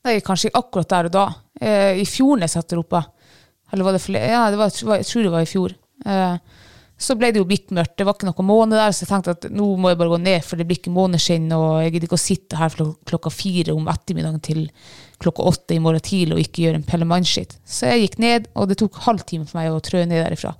[0.07, 1.25] Nei, kanskje akkurat der og da.
[1.59, 3.01] Eh, I fjor jeg satte oppe.
[3.69, 4.29] Eller var det flere?
[4.31, 5.75] Ja, det var, jeg tror det var i fjor.
[6.07, 6.37] Eh,
[6.99, 7.95] så ble det jo bikkmørkt.
[7.99, 10.19] Det var ikke noe måne der, så jeg tenkte at nå må jeg bare gå
[10.23, 12.75] ned, for det blir ikke måneskinn, og jeg gidder ikke å sitte her
[13.07, 14.65] klokka fire om ettermiddagen til
[15.23, 17.55] klokka åtte i morgen tidlig og ikke gjøre en pellemannskitt.
[17.63, 20.51] Så jeg gikk ned, og det tok halvtime for meg å trø ned derifra.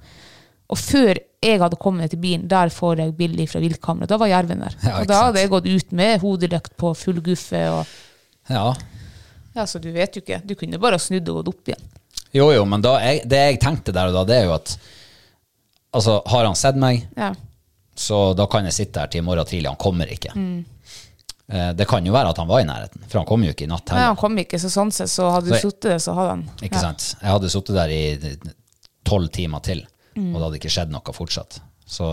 [0.70, 4.10] Og før jeg hadde kommet til bilen, der får jeg bilde fra viltkameraet.
[4.12, 4.76] Da var jerven der.
[4.84, 7.62] Ja, og da hadde jeg gått ut med hodelykt på full guffe.
[7.72, 7.86] og
[8.50, 8.74] Ja.
[9.56, 10.42] ja, så du vet jo ikke.
[10.46, 11.86] Du kunne bare snudd og gått opp igjen.
[12.34, 14.78] Jo, jo, men jeg, det jeg tenkte der og da, det er jo at
[15.92, 17.32] Altså, har han sett meg, Ja.
[17.98, 19.68] så da kan jeg sitte her til i morgen tidlig.
[19.72, 20.36] Han kommer ikke.
[20.36, 20.66] Mm.
[21.50, 23.64] Eh, Det kan jo være at han var i nærheten, for han kom jo ikke
[23.66, 24.02] i natt heller.
[24.04, 26.44] Nei, han kom ikke, så sånn sett så hadde du sittet der, så hadde han
[26.62, 27.16] Ikke sant?
[27.24, 28.36] Jeg hadde sittet der i
[29.04, 29.82] tolv timer til,
[30.20, 30.34] Mm.
[30.34, 31.62] og det hadde ikke skjedd noe fortsatt.
[31.90, 32.08] Så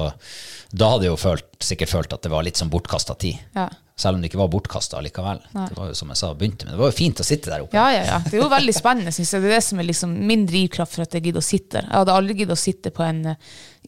[0.73, 3.43] da hadde jeg jo følt, sikkert følt at det var litt som bortkasta tid.
[3.57, 3.67] Ja.
[3.97, 5.39] Selv om det ikke var bortkasta likevel.
[5.53, 6.75] Det var jo som jeg sa, begynte med.
[6.75, 7.77] Det var jo fint å sitte der oppe.
[7.77, 8.19] ja, ja, ja.
[8.25, 9.45] Det er jo veldig spennende, syns jeg.
[9.45, 11.89] Det er det som er liksom min drivkraft for at jeg gidder å sitte der.
[11.89, 13.23] Jeg hadde aldri giddet å sitte på en,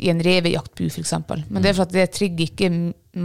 [0.00, 1.12] i en revejaktbu, f.eks.
[1.28, 2.70] Men det er for at det trigger ikke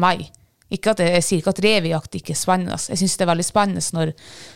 [0.04, 0.26] meg.
[0.74, 2.78] Ikke at jeg, jeg sier ikke at revejakt ikke er spennende.
[2.89, 4.11] Jeg syns det er veldig spennende når,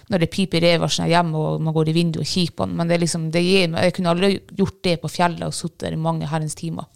[0.10, 2.78] når det piper rever hjemme og man går i vinduet og kikker på den.
[2.80, 5.86] Men det liksom, det gir meg, jeg kunne aldri gjort det på fjellet og sittet
[5.86, 6.88] der i mange herrens timer.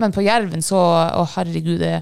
[0.00, 1.94] Men på jerven så Å, herregud, det,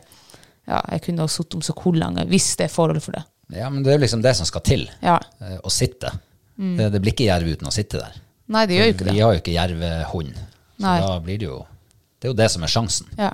[0.69, 3.25] ja, jeg kunne ha sittet om så hvor lenge, hvis det er forhold for det.
[3.57, 4.87] Ja, men det er liksom det som skal til.
[5.05, 5.17] Ja.
[5.41, 6.13] eh, Å sitte.
[6.59, 8.17] Det, det blir ikke jerv uten å sitte der.
[8.51, 9.15] Nei, det gjør jo ikke det.
[9.15, 10.39] Vi har jo ikke jervehund.
[10.79, 10.97] Så Nei.
[11.05, 11.59] da blir det jo
[12.19, 13.11] Det er jo det som er sjansen.
[13.19, 13.31] Ja.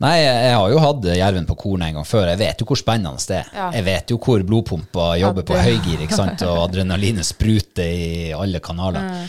[0.00, 2.30] Nei, jeg har jo hatt jerven på korn en gang før.
[2.32, 3.48] Jeg vet jo hvor spennende det er.
[3.52, 3.66] Ja.
[3.76, 6.44] Jeg vet jo hvor blodpumpa jobber på høygir, ikke sant?
[6.48, 9.26] og adrenalinet spruter i alle kanaler.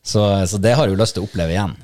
[0.00, 1.74] Så, så det har jeg jo lyst til å oppleve igjen.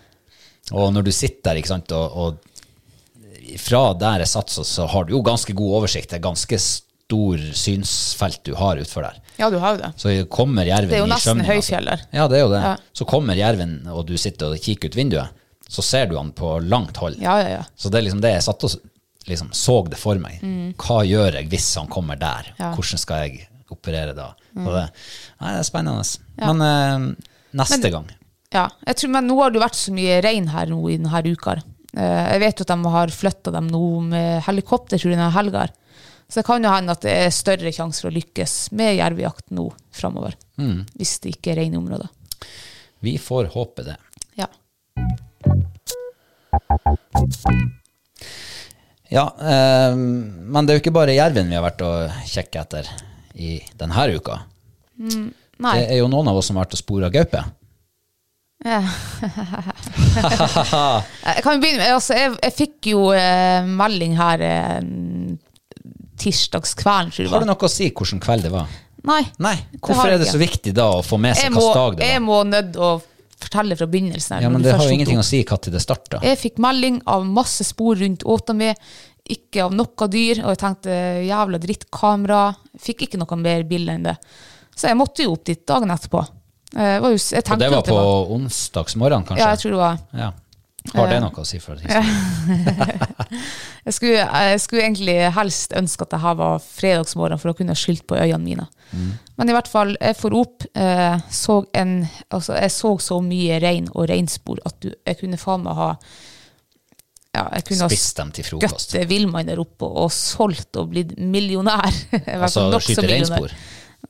[0.73, 5.05] Og når du sitter der, ikke sant, og, og fra der jeg satt, så har
[5.05, 6.13] du jo ganske god oversikt.
[6.13, 9.21] Det er ganske stor synsfelt du har utfor der.
[9.41, 9.91] Ja, du har jo det.
[10.01, 12.05] Så kommer jerven Det er jo nesten høyfjell der.
[12.15, 12.63] Ja, det er jo det.
[12.65, 12.75] Ja.
[12.97, 15.40] Så kommer jerven, og du sitter og kikker ut vinduet,
[15.71, 17.21] så ser du han på langt hold.
[17.23, 17.65] Ja, ja, ja.
[17.79, 18.75] Så det er liksom det jeg satt og
[19.31, 20.41] liksom så det for meg.
[20.81, 22.49] Hva gjør jeg hvis han kommer der?
[22.57, 22.63] Mm.
[22.65, 22.75] Mm.
[22.79, 24.31] Hvordan skal jeg operere da?
[24.59, 24.87] Og det,
[25.39, 26.23] nei, det er spennende.
[26.41, 27.29] Men eh,
[27.61, 28.09] neste gang
[28.51, 31.23] Ja, jeg tror, men nå har det vært så mye regn her nå i denne
[31.31, 31.55] uka.
[31.95, 35.31] Eh, Jeg vet jo at de har flytta dem nå med helikopter tror jeg, denne
[35.37, 35.69] helga.
[36.31, 39.51] Så det kan jo hende at det er større sjanse for å lykkes med jervejakt
[39.55, 40.35] nå framover.
[40.59, 40.85] Mm.
[40.99, 42.07] Hvis det ikke er i området.
[43.03, 43.97] Vi får håpe det.
[44.39, 44.47] Ja.
[49.11, 52.91] Ja, eh, men det er jo ikke bare jerven vi har vært og kjekke etter
[53.35, 54.43] i denne uka.
[55.01, 55.77] Nei.
[55.77, 57.43] Det er jo noen av oss som har vært og spora gaupe.
[58.61, 58.81] Ja.
[61.25, 64.81] jeg kan begynne med altså, jeg, jeg fikk jo eh, melding her eh,
[66.21, 68.69] tirsdagskvelden, tror jeg Har du noe å si hvilken kveld det var?
[69.09, 69.23] Nei.
[69.41, 72.05] Nei, hvorfor det er det så viktig da å få med seg hvilken dag det
[72.05, 72.13] var?
[72.13, 72.91] jeg må nødt å
[73.45, 74.37] fortelle fra begynnelsen.
[74.37, 76.21] her, Ja, men det har jo ingenting å si når det starta.
[76.23, 78.73] Jeg fikk melding av masse spor rundt åta mi,
[79.31, 82.43] ikke av noe dyr, og jeg tenkte jævla drittkamera.
[82.81, 84.17] Fikk ikke noe mer bilde enn det.
[84.77, 86.23] Så jeg måtte jo opp dit dagen etterpå.
[86.77, 88.03] Eh, var jo, Og det var på
[88.37, 89.43] onsdagsmorgen, kanskje?
[89.43, 89.99] Ja, jeg tror det var.
[90.15, 90.31] Ja.
[90.97, 91.79] Har det noe å si for?
[93.81, 97.77] Jeg skulle, jeg skulle egentlig helst ønske at det her var fredagsmorgen, for å kunne
[97.79, 98.67] skylt på øynene mine.
[98.93, 99.15] Mm.
[99.41, 101.95] Men i hvert fall, jeg for opp, eh, så en,
[102.29, 105.89] altså, jeg så så mye rein og reinspor at du, jeg kunne faen meg ha
[107.31, 108.91] ja, jeg kunne Spist dem til frokost.
[108.91, 111.95] skutt villmann der oppe og solgt og blitt millionær.
[112.43, 113.55] Altså skyte reinspor?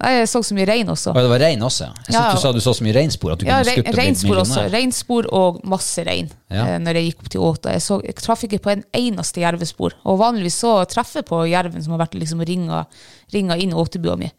[0.01, 1.13] Jeg så så mye rein også.
[1.13, 1.85] Ja, det var rein også?
[1.85, 1.93] ja.
[2.09, 2.33] Jeg Ja.
[2.33, 4.71] du sa du så så mye reinspor at du Ja, kunne skutt og blitt millionær.
[4.73, 6.65] Reinspor og masse rein Ja.
[6.65, 7.73] eh, når jeg gikk opp til Åta.
[7.73, 9.93] Jeg, så, jeg traff ikke på en eneste jervespor.
[10.07, 12.87] Og vanligvis så treffer jeg på jerven som har vært liksom ringa,
[13.35, 14.31] ringa inn åtebua mi.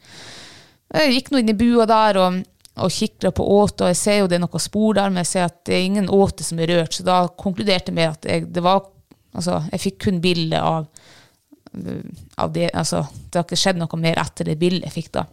[0.94, 2.44] Jeg gikk nå inn i bua der og,
[2.78, 5.28] og kikka på åta, og jeg ser jo det er noe spor der, men jeg
[5.28, 8.26] ser at det er ingen åte som er rørt, så da konkluderte jeg med at
[8.26, 8.82] jeg, det var
[9.34, 10.88] Altså, jeg fikk kun bilde av,
[12.38, 15.24] av det Altså, det har ikke skjedd noe mer etter det bildet jeg fikk da.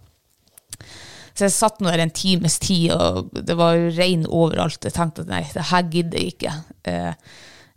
[1.38, 4.82] Så jeg satt nå der en times tid, og det var jo regn overalt.
[4.82, 6.54] Jeg tenkte at nei, det her gidder jeg ikke.
[6.90, 7.14] Eh,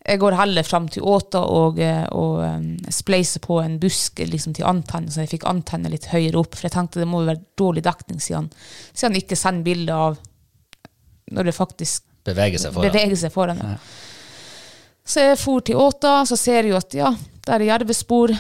[0.02, 4.56] Jeg går heller fram til åta og, eh, og um, spleiser på en busk liksom,
[4.58, 6.56] til antenne, så jeg fikk antenne litt høyere opp.
[6.58, 8.48] For jeg tenkte det må være dårlig dekning, siden,
[8.96, 10.18] siden han ikke sender bilde av
[11.32, 12.90] når det faktisk beveger seg foran.
[12.90, 13.62] beveger seg foran.
[13.62, 13.78] Ja.
[15.06, 17.14] Så jeg for til åta, så ser jeg jo at ja,
[17.46, 18.34] der er jervespor.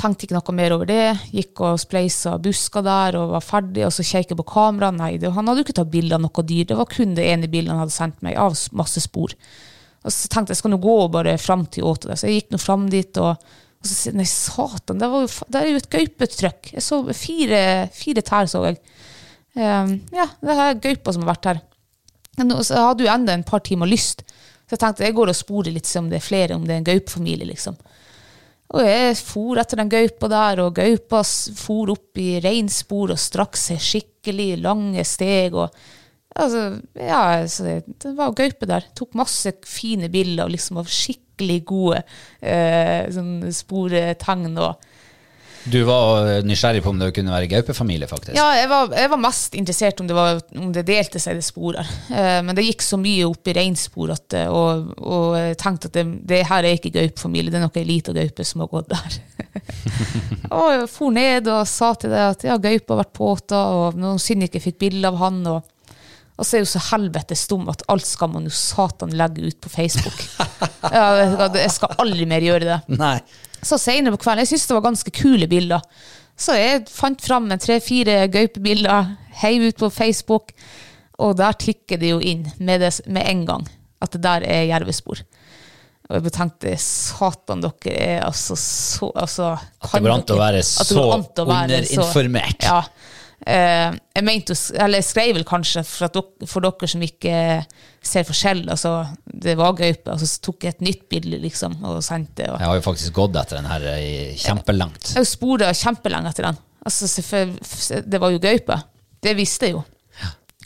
[0.00, 1.04] Tenkte ikke noe mer over det.
[1.34, 3.84] Gikk og spleisa busker der og var ferdig.
[3.84, 4.96] Og så kjekk jeg på kameraet.
[4.96, 6.68] Nei, det, han hadde jo ikke tatt bilde av noe dyr.
[6.70, 9.34] Det var kun det ene bildet han hadde sendt meg, av masse spor.
[10.00, 12.20] Og så tenkte jeg skal nå gå bare fram til åta der.
[12.20, 13.36] Så jeg gikk nå fram dit, og,
[13.80, 16.72] og så sier nei, satan, det, var jo, der, er jo et gaupetrykk.
[16.78, 17.62] Jeg så fire,
[17.96, 18.80] fire tær, så jeg.
[19.50, 21.62] Um, ja, det er gaupa som har vært her.
[22.46, 24.24] Og så hadde jo enda en par timer lyst.
[24.64, 26.76] Så jeg tenkte jeg går og sporer litt se om det er flere, om det
[26.76, 27.76] er en gaupefamilie, liksom.
[28.70, 31.24] Og jeg for etter den gaupa der, og gaupa
[31.58, 35.56] for opp i reinspor og strakk seg skikkelig lange steg.
[35.58, 35.74] og
[36.36, 38.86] altså, ja, det, det var gaupe der.
[38.94, 42.04] Tok masse fine bilder liksom av skikkelig gode
[42.38, 44.54] eh, sånn sporetegn.
[44.54, 44.89] og
[45.64, 48.36] Du var nysgjerrig på om det kunne være gaupefamilie, faktisk.
[48.38, 51.44] Ja, jeg var, jeg var mest interessert om det, var, om det delte seg det
[51.44, 51.88] sporet.
[52.08, 55.90] Uh, men det gikk så mye opp i reinspor at, eh, og, og jeg tenkte
[55.90, 58.94] at det, det her er ikke gaupefamilie, det er noe lita gaupe som har gått
[58.94, 59.18] der.
[60.56, 64.00] og jeg for ned og sa til deg at ja, gaupa har vært påta, og
[64.00, 65.44] noen synd ikke fikk bilde av han.
[65.50, 65.76] og
[66.40, 69.58] og så er jo så helvetes dum at alt skal man jo satan legge ut
[69.60, 70.22] på Facebook.
[70.96, 72.78] ja, jeg skal aldri mer gjøre det.
[72.96, 73.18] Nei.
[73.62, 75.82] Så senere på kvelden, jeg syntes det var ganske kule bilder.
[76.40, 79.10] Så jeg fant fram tre-fire gaupebilder,
[79.42, 80.54] heiv ut på Facebook,
[81.20, 83.68] og der tikker det jo inn med, det, med en gang
[84.00, 85.20] at det der er jervespor.
[86.10, 90.62] Og jeg tenkte, satan, dere er altså så altså, At det går an å være
[90.64, 92.64] at det så går an å være så- underinformert.
[92.66, 92.80] Ja.
[93.46, 97.34] Eh, jeg mente, eller jeg skrev vel kanskje for, dere, for dere som ikke
[98.04, 98.92] ser forskjell, altså
[99.24, 102.50] det var gaupe, og så tok jeg et nytt bilde liksom, og sendte.
[102.50, 104.10] Og, Jeg har jo faktisk gått etter den her i
[104.40, 105.14] kjempelangt.
[105.16, 106.60] jeg spora kjempelenge etter den.
[106.84, 107.08] Altså,
[108.08, 108.76] det var jo gaupe.
[109.20, 109.82] Det visste jeg jo.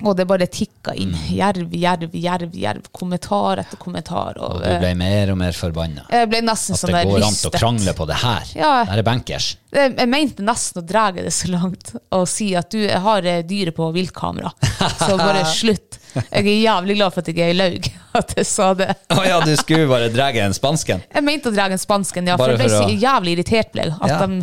[0.02, 1.12] Og det bare tikka inn.
[1.14, 1.26] Mm.
[1.36, 2.86] Jerv, jerv, jerv, jerv.
[2.90, 4.40] Kommentar etter kommentar.
[4.42, 6.02] Og, Og du ble mer og mer forbanna.
[6.10, 8.50] jeg ble nesten At sånn det der går an å krangle på det her.
[8.58, 8.72] Ja.
[8.90, 9.52] Det er bankers.
[9.74, 13.74] Jeg, mente nesten å dra det så langt og si at du, har eh, dyret
[13.76, 14.50] på viltkamera.
[14.98, 16.00] Så bare slutt.
[16.14, 17.88] Jeg er jævlig glad for at jeg er i laug
[18.18, 18.90] at jeg sa det.
[19.14, 21.02] Å ja, du skulle bare dra en spansken?
[21.10, 23.72] Jeg mente å dra en spansken, ja, for for jeg ble så jævlig irritert.
[23.74, 23.88] ble.
[23.98, 24.20] At Ja.
[24.26, 24.42] de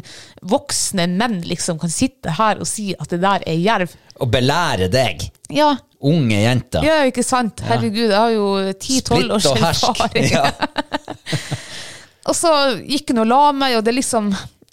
[0.52, 3.96] voksne menn liksom kan sitte her og si at det der er jerv.
[4.22, 5.72] Og belære deg, Ja,
[6.06, 6.84] unge jenter.
[6.86, 7.62] ja ikke sant?
[7.66, 10.30] Herregud, jeg har jo 10-12 års erfaring.
[10.36, 10.46] Ja.
[12.30, 12.52] Og så
[12.86, 14.28] gikk hun og la meg, og det liksom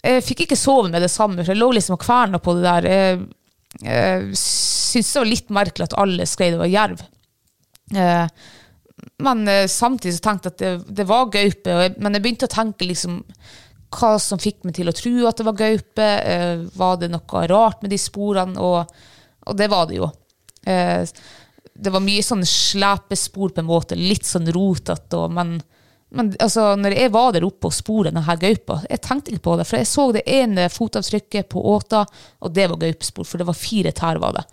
[0.05, 2.61] Jeg fikk ikke sove med det samme, for jeg lå liksom og kverna på det
[2.63, 2.85] der.
[2.87, 3.23] Jeg,
[3.83, 7.01] jeg syntes det var litt merkelig at alle skrev det var jerv.
[7.97, 8.27] Eh,
[9.25, 12.53] men eh, samtidig så tenkte jeg at det, det var gaupe, men jeg begynte å
[12.53, 13.17] tenke liksom
[13.97, 16.07] hva som fikk meg til å tro at det var gaupe.
[16.31, 18.55] Eh, var det noe rart med de sporene?
[18.61, 18.93] Og,
[19.49, 20.09] og det var det jo.
[20.69, 21.03] Eh,
[21.79, 25.57] det var mye sånn slepespor på en måte, litt sånn rotete, men,
[26.15, 29.55] men altså, når jeg var der oppe og sporet denne gaupa, jeg tenkte ikke på
[29.59, 32.03] det, for jeg så det ene fotavtrykket på åta,
[32.43, 34.45] og det var gaupespor, for det var fire tær var det.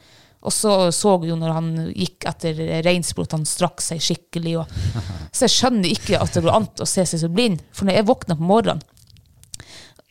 [0.46, 4.52] Og så så jeg jo når han gikk etter reinspor at han strakk seg skikkelig.
[4.60, 4.74] Og,
[5.34, 7.64] så jeg skjønner ikke at det går an å se seg så blind.
[7.74, 8.84] For når jeg våkna på morgenen,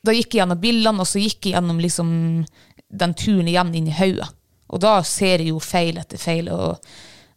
[0.05, 2.09] da gikk jeg gjennom bildene, og så gikk jeg gjennom liksom
[2.95, 4.27] den turen igjen inn i hodet.
[4.75, 6.81] Og da ser jeg jo feil etter feil, og,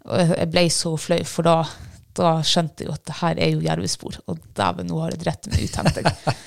[0.08, 1.60] og jeg ble så flau, for da,
[2.18, 4.18] da skjønte jeg jo at det her er jo jervespor.
[4.26, 6.42] Og dæven, nå har jeg drept meg ut, tenkte jeg.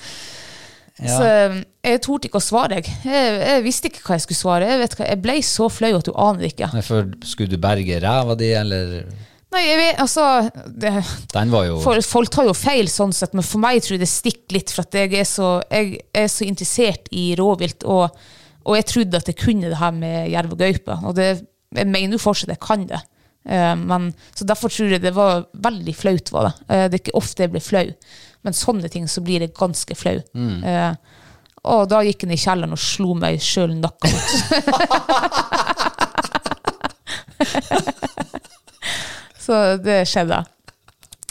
[1.02, 2.78] Så eh, jeg torde ikke å svare.
[2.78, 2.92] Jeg.
[3.08, 4.68] Jeg, jeg visste ikke hva jeg skulle svare.
[4.68, 6.68] Jeg, vet hva, jeg ble så flau at du aner ikke.
[6.76, 8.98] Nei, For skulle du berge ræva di, eller
[9.52, 10.22] Nei, jeg vet, altså
[10.80, 10.90] det,
[11.34, 14.00] Den var jo for, Folk tar jo feil sånn sett, men for meg tror jeg
[14.00, 18.16] det stikker litt, for at jeg er så, jeg er så interessert i rovvilt, og,
[18.64, 20.94] og jeg trodde at jeg kunne det her med jerv og gaupe.
[21.08, 21.28] Og det,
[21.74, 23.00] jeg mener jo fortsatt jeg kan det.
[23.48, 26.32] Eh, men, så derfor tror jeg det var veldig flaut.
[26.32, 26.54] var det.
[26.68, 27.88] Eh, det er ikke ofte jeg blir flau,
[28.42, 30.18] men sånne ting så blir jeg ganske flau.
[30.34, 30.92] Eh,
[31.62, 34.30] og da gikk han i kjelleren og slo meg sjøl nakka ut.
[39.42, 40.38] Så det skjedde.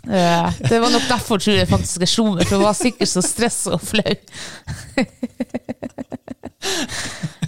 [0.04, 3.10] Eh, det var nok derfor tror jeg faktisk jeg slo meg, for jeg var sikkert
[3.12, 4.12] så stressa og flau.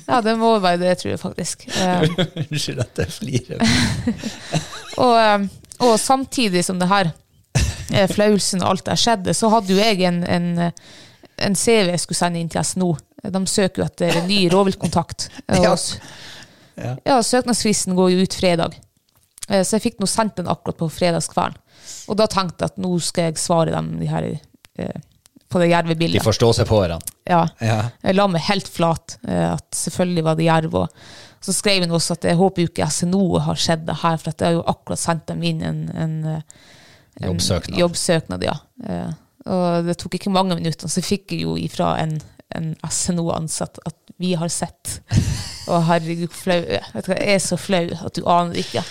[0.08, 1.68] ja, det må være det, tror jeg faktisk.
[1.84, 2.06] Eh,
[2.44, 3.64] Unnskyld at jeg flirer.
[5.04, 5.48] og, eh,
[5.88, 7.12] og samtidig som det her
[7.92, 10.48] eh, flauelsen og alt der skjedde, så hadde jo jeg en, en,
[11.38, 12.94] en CV jeg skulle sende inn til SNO.
[13.24, 15.30] De søker jo etter en ny rovviltkontakt.
[15.64, 15.76] Ja.
[16.74, 16.96] Ja.
[17.06, 18.74] ja, søknadsfristen går jo ut fredag.
[19.46, 21.60] Så jeg fikk nå sendt den akkurat på fredagskvelden.
[22.10, 24.30] Og da tenkte jeg at nå skal jeg svare dem de her,
[24.82, 25.02] eh,
[25.54, 26.20] på det jervebildet.
[26.20, 27.14] De forstår seg på hverandre.
[27.30, 27.44] Ja.
[27.64, 27.78] Ja.
[28.04, 29.18] Jeg la meg helt flat.
[29.28, 30.76] eh, At selvfølgelig var det jerv.
[30.84, 30.90] Og
[31.44, 34.32] så skrev hun også at jeg håper jo ikke SNO har sett det her, for
[34.34, 36.62] at jeg har jo akkurat sendt dem inn en, en, eh,
[37.22, 37.78] en Jobbsøknad.
[37.80, 38.56] jobbsøknad, ja.
[38.88, 39.12] Eh,
[39.46, 42.14] Og det tok ikke mange minutter, så fikk jeg jo ifra en,
[42.56, 45.02] en SNO-ansatt at vi har sett.
[45.72, 46.62] Og herregud, flau.
[46.64, 48.84] Jeg er så flau at du aner ikke.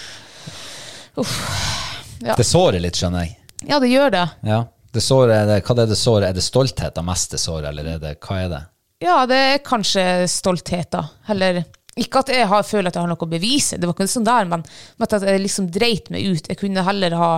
[2.23, 2.35] Ja.
[2.37, 3.37] Det sårer litt, skjønner jeg.
[3.69, 4.23] Ja, det gjør det.
[4.47, 4.61] Ja.
[4.93, 6.29] Det såret, er det, hva er det såret?
[6.29, 8.63] Er det stolthet av mest det såret, eller er det, hva er det?
[9.03, 11.07] Ja, det er kanskje stolthet, da.
[11.33, 11.63] Eller
[11.99, 14.29] ikke at jeg har, føler at jeg har noe å bevise, det var ikke sånn
[14.29, 14.65] der, men,
[15.03, 16.49] at jeg liksom dreit meg ut.
[16.49, 17.33] Jeg kunne heller ha,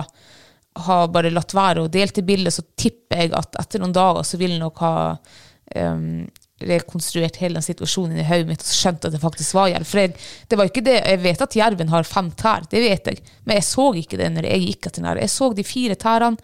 [0.87, 4.27] ha bare latt være å delt i bildet, så tipper jeg at etter noen dager
[4.27, 6.23] så vil nok ha um,
[6.63, 9.89] rekonstruert hele den situasjonen i hodet mitt og skjønt at det faktisk var jerv.
[9.89, 10.15] For jeg,
[10.47, 13.59] det var ikke det, jeg vet at jerven har fem tær, det vet jeg, men
[13.59, 15.23] jeg så ikke det når jeg gikk etter den her.
[15.25, 16.35] Jeg så de fire tærne,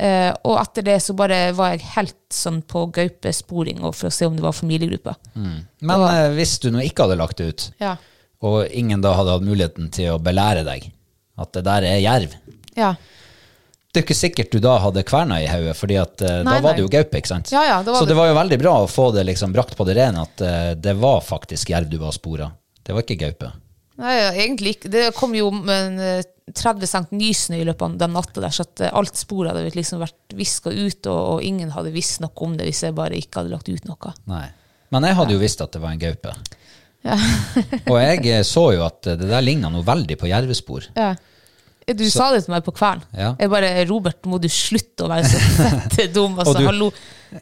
[0.00, 4.26] eh, og etter det så bare var jeg helt sånn på gaupesporing for å se
[4.28, 5.18] om det var familiegrupper.
[5.36, 7.96] Men eh, hvis du nå ikke hadde lagt det ut, Ja.
[8.42, 10.90] og ingen da hadde hatt muligheten til å belære deg
[11.40, 12.34] at det der er jerv,
[12.76, 12.94] Ja.
[13.92, 16.76] det er ikke sikkert du da hadde kverna i hodet, at eh, da var nei.
[16.76, 17.50] det jo gaupe, ikke sant?
[17.52, 19.76] Ja, ja, da Så det- det var jo veldig bra å få det liksom brakt
[19.76, 22.52] på det rene at det var faktisk jerv du var spora.
[22.84, 23.52] Det var ikke gaupe.
[24.00, 24.14] Nei,
[24.46, 24.88] egentlig ikke.
[24.90, 26.22] Det kom jo med en, eh,
[26.56, 29.74] 30 cent nysnø i løpet av den natta der, så at eh, alt sporet hadde
[29.76, 33.18] liksom vært viska ut, og, og ingen hadde visst noe om det hvis jeg bare
[33.18, 34.14] ikke hadde lagt ut noe.
[34.30, 34.46] Nei.
[34.90, 36.34] Men jeg hadde jo visst at det var en gaupe.
[37.90, 40.90] og jeg eh, så jo at eh, det der ligna noe veldig på jervespor.
[40.98, 41.14] Ja.
[41.90, 43.02] Du sa det til meg på kvelden.
[43.16, 43.32] Ja.
[43.40, 45.40] Jeg bare 'Robert, må du slutte å være så
[45.96, 46.90] fett dum?' Altså, du- hallo.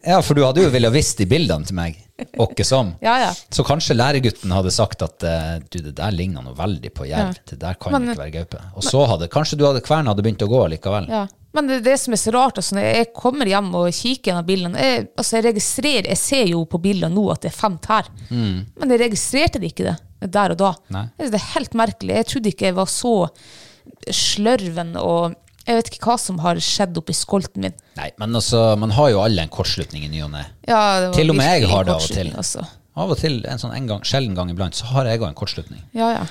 [0.05, 1.99] Ja, for du hadde jo villet visst de bildene til meg,
[2.39, 2.95] åkke som.
[3.05, 3.31] Ja, ja.
[3.55, 7.37] Så kanskje læregutten hadde sagt at eh, du, det der ligner noe veldig på jerv.
[7.49, 8.63] Det der kan Men- ikke være gaupe.
[8.77, 11.07] Og så hadde kanskje du hadde kverna hadde begynt å gå likevel.
[11.13, 11.27] Ja.
[11.57, 14.47] Men det, det som er så rart, altså, når jeg kommer hjem og kikker gjennom
[14.47, 17.79] bildene jeg, altså, jeg registrerer, jeg ser jo på bildene nå at det er fem
[17.83, 19.97] tær, men jeg registrerte det ikke det.
[20.35, 20.75] der og da.
[20.93, 21.07] Nei.
[21.17, 22.15] Det er helt merkelig.
[22.21, 23.15] Jeg trodde ikke jeg var så
[24.13, 25.35] slørven og
[25.69, 27.75] Jeg vet ikke hva som har skjedd oppi skolten min.
[27.99, 30.47] Nei, men altså, man har jo alle en kortslutning i ny og ne.
[30.65, 32.31] Ja, det var Til og med jeg har det av og til.
[32.41, 32.65] Også.
[32.99, 35.37] Av og til, en sånn en gang, sjelden gang iblant, så har jeg òg en
[35.39, 35.83] kortslutning.
[35.99, 36.25] Ja, ja.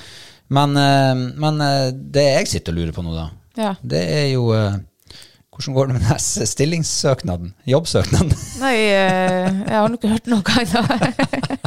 [0.58, 3.28] Men, eh, men eh, det jeg sitter og lurer på nå, da,
[3.58, 3.72] Ja.
[3.82, 4.78] det er jo eh,
[5.58, 7.48] Hvordan går det med den stillingssøknaden?
[7.66, 8.30] Jobbsøknaden?
[8.62, 10.82] Nei, jeg har nok ikke hørt noe ennå.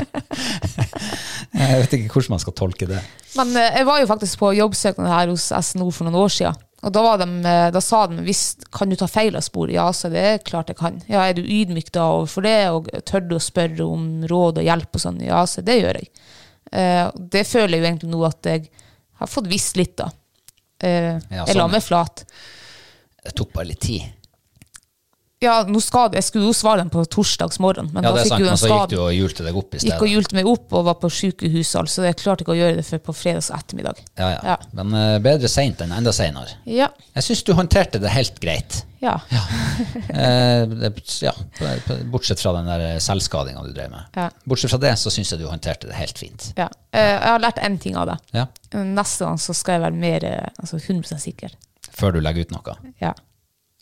[1.61, 2.99] Jeg vet ikke hvordan man skal tolke det.
[3.37, 6.59] Men eh, jeg var jo faktisk på jobbsøknad her hos SNO for noen år siden.
[6.81, 8.43] Og da, var de, eh, da sa de hvis,
[8.73, 9.69] kan du ta feil av spor?
[9.69, 10.97] Ja, så det er klart jeg kan.
[11.11, 14.65] Ja, Er du ydmyk da overfor det, og tør du å spørre om råd og
[14.65, 15.21] hjelp og sånn?
[15.25, 16.09] Ja, så det gjør jeg.
[16.71, 17.05] Eh,
[17.35, 18.65] det føler jeg jo egentlig nå at jeg
[19.21, 20.09] har fått visst litt, da.
[20.81, 21.69] Jeg la sånn.
[21.69, 22.23] meg flat.
[23.21, 24.07] Det tok bare litt tid.
[25.41, 28.43] Ja, skal jeg skulle jo svare dem på torsdags morgen, men Ja, da fikk sant,
[28.43, 29.95] jo en så gikk du og hjulte deg opp i stedet?
[29.95, 32.03] Gikk og hjulte meg opp og var på sykehuset, altså.
[32.05, 34.03] Jeg klarte ikke å gjøre det før på fredags ettermiddag.
[34.21, 34.41] Ja, ja.
[34.51, 34.57] Ja.
[34.77, 36.53] Men uh, bedre seint enn enda seinere.
[36.69, 36.91] Ja.
[37.17, 38.83] Jeg syns du håndterte det helt greit.
[39.01, 39.15] Ja.
[40.13, 40.91] Eh,
[41.25, 44.03] ja, på- bortsett fra den der selvskadinga du drev med.
[44.15, 44.27] Ja.
[44.45, 46.51] Bortsett fra det så syns jeg du håndterte det helt fint.
[46.57, 46.69] ja.
[46.93, 48.17] Eh, Jeg har lært én ting av det.
[48.35, 48.45] Ja.
[48.77, 51.57] Neste gang så skal jeg være mer eh, altså 100 sikker.
[51.91, 52.75] Før du legger ut noe.
[53.01, 53.13] Ja.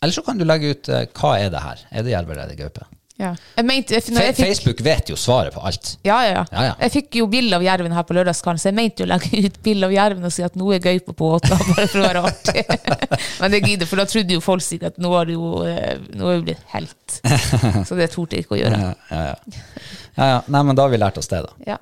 [0.00, 1.84] Eller så kan du legge ut uh, hva er det her?
[1.90, 2.86] Er det jerv eller er det gaupe?
[3.20, 3.30] ja.
[3.66, 5.90] Mente, jeg, jeg fikk, Facebook vet jo svaret på alt.
[6.06, 6.44] ja, ja, ja.
[6.52, 6.74] Ja, ja.
[6.86, 9.42] Jeg fikk jo bilde av jerven her på lørdagskvelden, så jeg mente jo å legge
[9.44, 12.06] ut bilde av jerven og si at nå er gaupa på åta, bare for å
[12.06, 12.64] være artig.
[13.42, 16.00] Men det gidder, for da trodde jo folk sikkert at nå har du jo eh,
[16.16, 17.20] nå er du blitt helt.
[17.88, 18.80] Så det torde jeg ikke å gjøre.
[18.80, 19.62] Ja, ja, ja.
[20.16, 20.42] ja, ja.
[20.48, 21.52] Nei, men da har vi lært oss det, da.
[21.68, 21.80] Ja.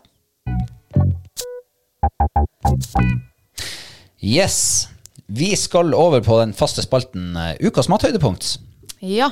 [4.18, 4.88] Yes.
[5.28, 8.56] Vi skal over på den faste spalten eh, Ukas mathøydepunkt.
[9.04, 9.30] ja.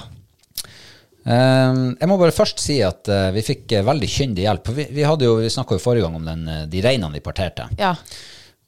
[1.27, 4.71] Eh, jeg må bare først si at eh, vi fikk eh, veldig kyndig hjelp.
[4.77, 7.67] Vi, vi, hadde jo, vi snakka jo forrige gang om den, de reinene vi parterte.
[7.81, 7.97] Ja.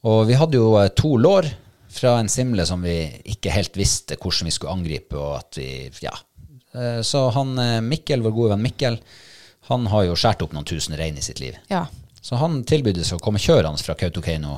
[0.09, 1.47] Og vi hadde jo to lår
[1.89, 2.97] fra en simle som vi
[3.31, 5.15] ikke helt visste hvordan vi skulle angripe.
[5.15, 6.13] og at vi, ja.
[7.03, 8.99] Så han Mikkel, vår gode venn Mikkel,
[9.71, 11.57] han har jo skåret opp noen tusen rein i sitt liv.
[11.71, 11.87] ja.
[12.21, 14.57] Så han tilbød seg å komme kjørende fra Kautokeino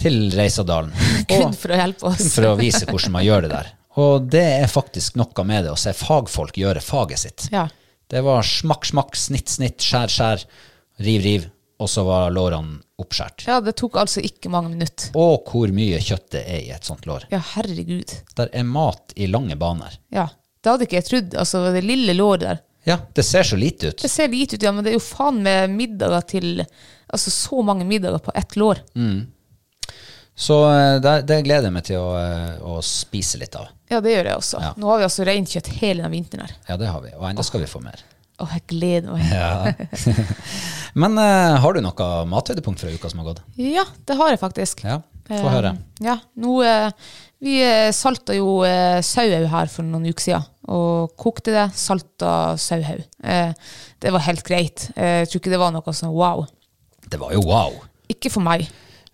[0.00, 0.90] til Reisadalen.
[1.30, 2.32] Kun for å hjelpe oss.
[2.34, 3.70] for å vise hvordan man gjør det der.
[4.00, 7.48] Og det er faktisk noe med det å se fagfolk gjøre faget sitt.
[7.52, 7.66] Ja.
[8.10, 10.44] Det var smakk, smakk, snitt, snitt, skjær, skjær,
[11.04, 11.48] riv, riv,
[11.80, 13.46] og så var lårene oppskjært.
[13.48, 15.12] ja, det tok altså ikke mange minutter.
[15.16, 17.24] Og hvor mye kjøtt det er i et sånt lår.
[17.32, 18.12] Ja, herregud.
[18.36, 19.94] Der er mat i lange baner.
[20.12, 20.28] Ja.
[20.60, 21.36] Det hadde ikke jeg trodd.
[21.40, 22.58] Altså, det lille låret der.
[22.84, 24.02] Ja, det ser så lite ut.
[24.02, 26.64] Det ser lite ut, ja, men det er jo faen med middager til
[27.10, 28.78] Altså så mange middager på ett lår.
[30.40, 33.68] Så eh, det, det gleder jeg meg til å, eh, å spise litt av.
[33.92, 34.62] Ja, det gjør jeg også.
[34.64, 34.70] Ja.
[34.80, 36.56] Nå har vi altså reinkjøtt hele denne vinteren her.
[36.70, 37.12] Ja, det har vi.
[37.18, 38.00] Og ennå skal vi få mer.
[38.40, 39.28] Å, jeg gleder meg.
[39.36, 40.30] Ja.
[41.02, 43.44] Men uh, har du noe mathøydepunkt fra uka som har gått?
[43.60, 44.80] Ja, det har jeg faktisk.
[44.88, 45.74] Ja, få høre.
[46.00, 47.12] Ja, nå, uh,
[47.44, 47.60] vi
[47.92, 51.68] salta jo uh, sauhaug her for noen uker siden, og kokte det.
[51.76, 53.04] Salta sauhaug.
[54.00, 54.88] Det var helt greit.
[54.96, 56.46] Jeg tror ikke det var noe sånn wow.
[57.04, 57.76] Det var jo wow.
[58.08, 58.70] Ikke for meg.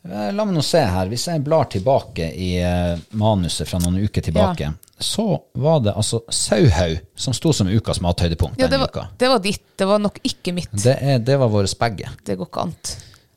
[0.07, 1.09] Eh, La meg nå se her.
[1.11, 5.27] Hvis jeg blar tilbake i eh, manuset fra noen uker tilbake, så
[5.61, 9.09] var det altså sauhaug som sto som ukas mathøydepunkt Ja, det var, uka.
[9.21, 9.65] det var ditt.
[9.77, 10.73] Det var nok ikke mitt.
[10.73, 12.11] Det, er, det var våre begge.
[12.25, 12.75] Det går ikke an.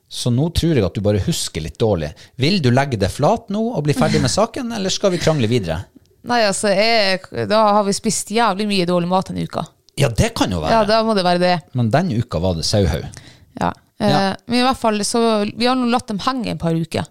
[0.10, 2.14] Så nå tror jeg at du bare husker litt dårlig.
[2.42, 5.50] Vil du legge det flat nå og bli ferdig med saken, eller skal vi krangle
[5.52, 5.84] videre?
[6.30, 9.64] Nei, altså, jeg, da har vi spist jævlig mye dårlig mat denne uka.
[10.00, 10.72] Ja, det kan jo være.
[10.74, 11.54] Ja, da må det være det.
[11.76, 13.06] Men denne uka var det sauhaug.
[13.60, 13.72] Ja.
[14.00, 14.36] Eh, Ja.
[14.48, 15.22] Men i hvert fall, så
[15.56, 17.06] vi har nå latt dem henge en par uker.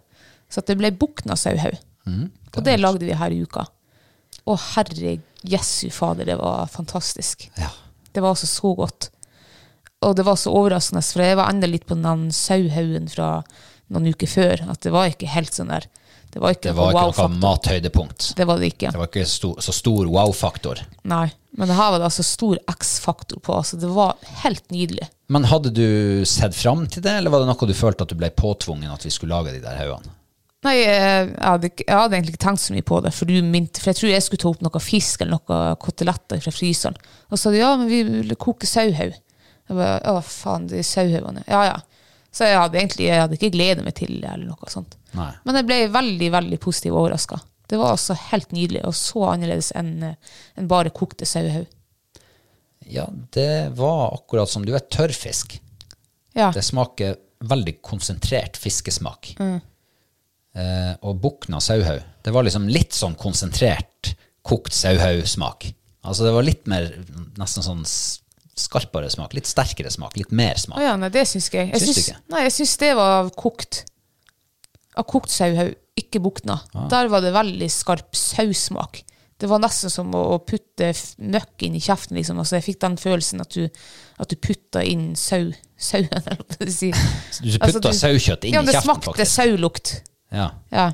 [0.49, 1.77] Så det ble bukna sauhaug.
[2.57, 3.67] og det lagde vi her i uka.
[4.49, 7.51] Å herre jesu fader, det var fantastisk.
[7.59, 7.69] Ja.
[8.13, 9.11] Det var altså så godt.
[10.01, 13.43] Og det var så overraskende, for jeg var enda litt på den sauhaugen fra
[13.91, 14.71] noen uker før.
[14.71, 15.85] At det var ikke helt sånn der
[16.29, 18.33] Det var ikke Det var ikke wow noe mathøydepunkt.
[18.37, 18.91] Det var det ikke.
[18.93, 20.83] Det var ikke stor, så stor wow-faktor.
[21.09, 21.27] Nei.
[21.59, 23.55] Men det her var det altså stor X-faktor på.
[23.57, 25.09] Altså, det var helt nydelig.
[25.33, 25.89] Men hadde du
[26.29, 29.07] sett fram til det, eller var det noe du følte at du ble påtvungen at
[29.07, 30.13] vi skulle lage de der haugene?
[30.67, 33.79] Nei, jeg hadde, jeg hadde egentlig ikke tenkt så mye på det, for du minte,
[33.79, 36.99] for jeg tror jeg skulle ta opp noe fisk eller noe koteletter fra fryseren.
[37.31, 39.15] Og så sa de ja, men vi vil koke sauhaug.
[39.15, 41.45] Jeg bare, å faen, de sauhaugene.
[41.47, 41.77] Ja, ja.
[42.35, 44.98] Så jeg hadde egentlig jeg hadde ikke gleda meg til det, eller noe sånt.
[45.17, 45.31] Nei.
[45.45, 47.39] Men jeg ble veldig, veldig positivt overraska.
[47.69, 51.67] Det var altså helt nydelig, og så annerledes enn en bare kokte sauehaug.
[52.89, 53.07] Ja,
[53.37, 55.59] det var akkurat som du vet, tørrfisk.
[56.37, 56.51] Ja.
[56.55, 59.35] Det smaker veldig konsentrert fiskesmak.
[59.39, 64.15] Eh, og bukna sauhaug, det var liksom litt sånn konsentrert
[64.49, 65.69] kokt sauhaugsmak.
[66.09, 66.89] Altså det var litt mer
[67.37, 67.85] nesten sånn
[68.59, 70.81] skarpere smak, litt sterkere smak, litt mer Å smak.
[70.83, 71.73] ja, nei, det syns ikke jeg.
[71.77, 72.23] jeg Syns syns?
[72.33, 73.83] Nei, jeg syns det var kokt.
[74.99, 76.59] Av kokt sauhaug, ikke bukna.
[76.75, 76.89] Ah.
[76.91, 79.03] Der var det veldig skarp sausmak.
[79.39, 80.91] Det var nesten som å, putte
[81.23, 82.41] nøkk inn i kjeften, liksom.
[82.43, 83.69] Altså, jeg fikk den følelsen at du,
[84.19, 86.57] at du putta inn sau, sauen, eller hva.
[86.59, 89.35] Du putta saukjøtt inn ja, i det kjeften, smakte faktisk.
[89.37, 89.93] saulukt.
[90.35, 90.49] Ja.
[90.75, 90.89] Ja.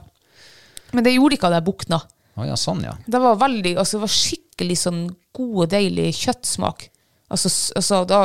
[0.93, 2.03] Men det gjorde ikke av det bukna.
[2.35, 2.93] Å ja, sånn, ja.
[3.07, 6.89] Det var veldig, altså det var skikkelig sånn god og deilig kjøttsmak.
[7.33, 8.21] Altså, altså da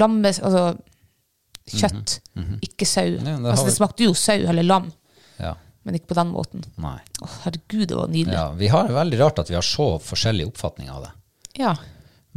[0.00, 0.62] lamme, altså
[1.68, 2.18] kjøtt,
[2.64, 3.18] ikke sau.
[3.18, 4.88] Ja, det altså det smakte jo sau eller lam,
[5.38, 5.54] ja.
[5.86, 6.66] men ikke på den måten.
[6.82, 6.98] Nei.
[7.22, 8.36] Å, herregud, det var nydelig.
[8.36, 11.12] Ja, vi har veldig rart at vi har så forskjellige oppfatninger av det.
[11.58, 11.74] Ja.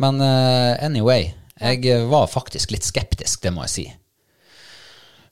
[0.01, 3.85] Men uh, anyway, jeg eh, var faktisk litt skeptisk, det må jeg si.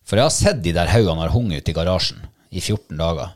[0.06, 3.36] For jeg har sett de der haugene har hunget ute i garasjen i 14 dager.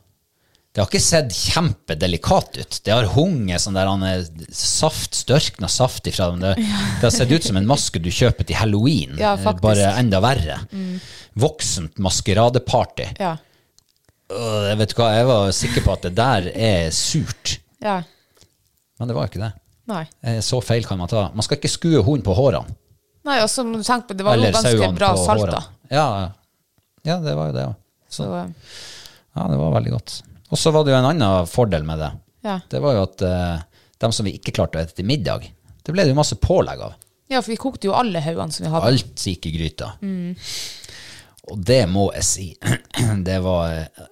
[0.74, 2.78] Det har ikke sett kjempedelikat ut.
[2.82, 4.24] Det har hunget sånn der han er
[4.58, 6.42] saft, størkna saft ifra dem.
[6.42, 6.56] Det,
[6.98, 10.22] det har sett ut som en maske du kjøper til halloween, Ja, eh, bare enda
[10.24, 10.58] verre.
[11.38, 13.12] Voksent maskeradeparty.
[13.22, 13.36] Ja.
[14.34, 17.58] Øh, vet hva, jeg var sikker på at det der er surt.
[17.84, 18.02] ja.
[19.00, 19.52] Men det var ikke det.
[19.90, 20.04] Nei.
[20.24, 21.26] Eh, Så feil kan man ta.
[21.34, 22.70] Man skal ikke skue hunden på hårene.
[23.26, 25.58] Nei, og som du tenke på, det var jo Eller ganske sauene bra salt, salta.
[25.58, 25.96] da.
[25.96, 26.06] Ja,
[27.08, 27.66] ja, det var jo det.
[27.66, 27.74] ja.
[28.14, 28.48] Så, eh,
[29.36, 30.14] Ja, det var veldig godt.
[30.54, 32.12] Og så var det jo en annen fordel med det.
[32.46, 32.60] ja.
[32.70, 33.64] Det var jo at eh,
[34.00, 35.50] dem som vi ikke klarte å ete til middag,
[35.84, 36.94] det ble det jo masse pålegg av.
[37.34, 38.88] ja, for vi kokte jo alle haugene som vi hadde.
[38.94, 39.96] Alt gikk i gryta.
[41.52, 42.48] Og det må jeg si.
[43.28, 44.08] Det var eh,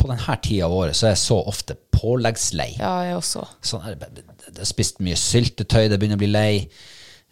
[0.00, 2.70] På denne tida av året så er jeg så ofte påleggslei.
[2.78, 3.42] Ja, jeg også.
[3.60, 6.54] Sånn, her, jeg har spist mye syltetøy, det begynner å bli lei.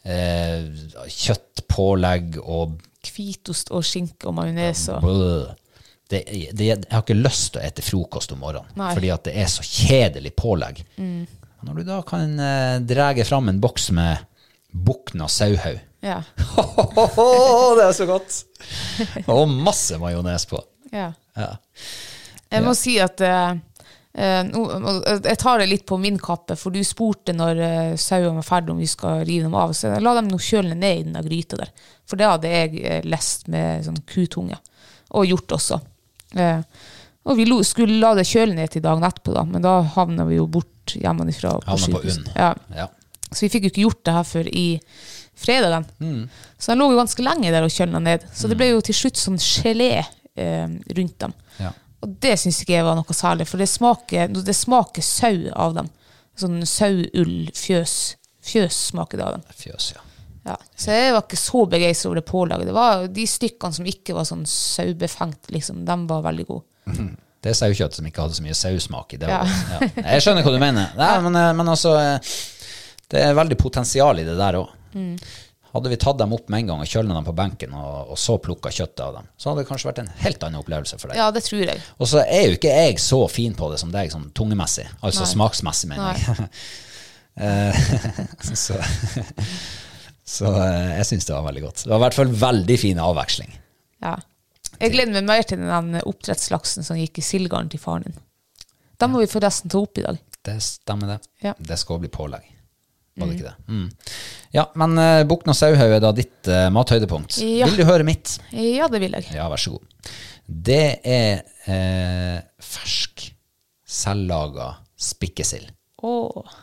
[0.04, 0.68] Eh,
[1.08, 2.76] kjøtt, pålegg og
[3.08, 5.08] Hvitost og skinke og majones og.
[6.08, 6.22] Det,
[6.56, 8.92] det, jeg har ikke lyst til å ete frokost om morgenen, Nei.
[8.96, 10.80] fordi at det er så kjedelig pålegg.
[10.96, 11.26] Mm.
[11.68, 14.24] Når du da kan eh, drege fram en boks med
[14.72, 16.20] bukna sauhaug Ja.
[17.78, 18.38] Det er så godt!
[19.26, 20.60] Og masse majones på.
[20.92, 21.10] ja.
[21.38, 21.52] Ja.
[22.49, 23.59] Jeg må si at eh,
[24.16, 28.46] eh, Jeg tar det litt på min kappe, for du spurte når uh, sauene var
[28.46, 29.74] ferdige om vi skal rive dem av.
[29.76, 31.72] Så la dem nå kjøle ned i den gryta der.
[32.09, 34.57] For det hadde jeg eh, lest med sånn kutunge.
[35.16, 35.80] Og gjort også.
[36.40, 36.61] Eh,
[37.28, 40.38] og vi skulle la det kjøle ned til dagen etterpå, da, men da havna vi
[40.38, 41.59] jo bort hjemmefra.
[41.66, 42.03] på på
[42.34, 42.55] Ja.
[42.74, 42.88] Ja.
[43.28, 44.80] Så vi fikk jo ikke gjort det her før i
[45.36, 45.84] fredagen.
[46.01, 46.22] Mm.
[46.57, 48.24] Så den lå jo ganske lenge der og kjølna ned.
[48.32, 51.36] Så det ble jo til slutt sånn gelé eh, rundt dem.
[51.61, 51.74] Ja.
[52.05, 55.74] Og det syns ikke jeg var noe særlig, for det smaker, det smaker sau av
[55.78, 55.88] dem.
[56.38, 57.94] Sånn sauull, fjøs.
[58.49, 59.46] Fjøs smaker det av dem.
[59.59, 60.05] Fjøs, ja.
[60.49, 60.55] Ja.
[60.78, 62.68] Så jeg var ikke så begeistra over det pålaget.
[62.70, 66.64] Det var de stykkene som ikke var sånn saubefengt, liksom, de var veldig gode.
[67.38, 69.18] Det er saukjøtt som ikke hadde så mye sausmak i.
[69.20, 69.42] Det Ja.
[69.44, 69.90] ja.
[70.14, 70.94] Jeg skjønner hva du mener.
[70.99, 72.32] Nei, men, eh, men altså eh,
[73.09, 74.72] Det er veldig potensial i det der òg.
[74.94, 75.14] Mm.
[75.74, 78.20] Hadde vi tatt dem opp med en gang og kjølna dem på benken, og, og
[78.20, 81.12] så plukka kjøttet av dem, så hadde det kanskje vært en helt annen opplevelse for
[81.12, 81.20] deg.
[81.20, 81.82] Ja, det tror jeg.
[81.98, 84.86] Og så er jo ikke jeg så fin på det som deg, sånn tungemessig.
[85.02, 85.32] Altså Nei.
[85.34, 86.48] smaksmessig, mener jeg.
[87.38, 87.76] Eh,
[88.58, 88.74] så
[90.28, 91.84] så eh, jeg syns det var veldig godt.
[91.84, 93.52] Det var i hvert fall veldig fin avveksling.
[94.04, 94.16] Ja.
[94.78, 98.18] Jeg gleder meg mer til den oppdrettslaksen som gikk i sildgarden til faren din.
[99.00, 100.18] Den må vi forresten ta opp i dag.
[100.44, 101.32] Det stemmer, det.
[101.46, 101.54] Ja.
[101.58, 102.44] Det skal bli pålegg.
[103.18, 103.74] Var det ikke det?
[103.74, 103.86] Mm.
[104.54, 107.40] Ja, men uh, Bukna sauhaug er da ditt uh, mathøydepunkt.
[107.44, 107.68] Ja.
[107.68, 108.38] Vil du høre mitt?
[108.54, 109.28] Ja, det vil jeg.
[109.36, 110.12] Ja, vær så god.
[110.48, 113.28] Det er uh, fersk,
[113.88, 115.68] selvlaga spikkesild.
[116.06, 116.56] Åh,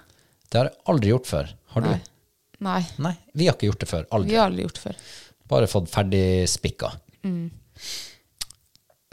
[0.49, 1.53] Det har jeg aldri gjort før.
[1.75, 1.91] Har du?
[1.91, 2.01] Nei.
[2.63, 2.81] nei.
[3.03, 4.07] Nei, vi har ikke gjort det før.
[4.15, 4.31] Aldri.
[4.31, 4.99] Vi har aldri gjort det før.
[5.51, 6.89] Bare fått ferdig spikka.
[7.27, 7.49] Mm.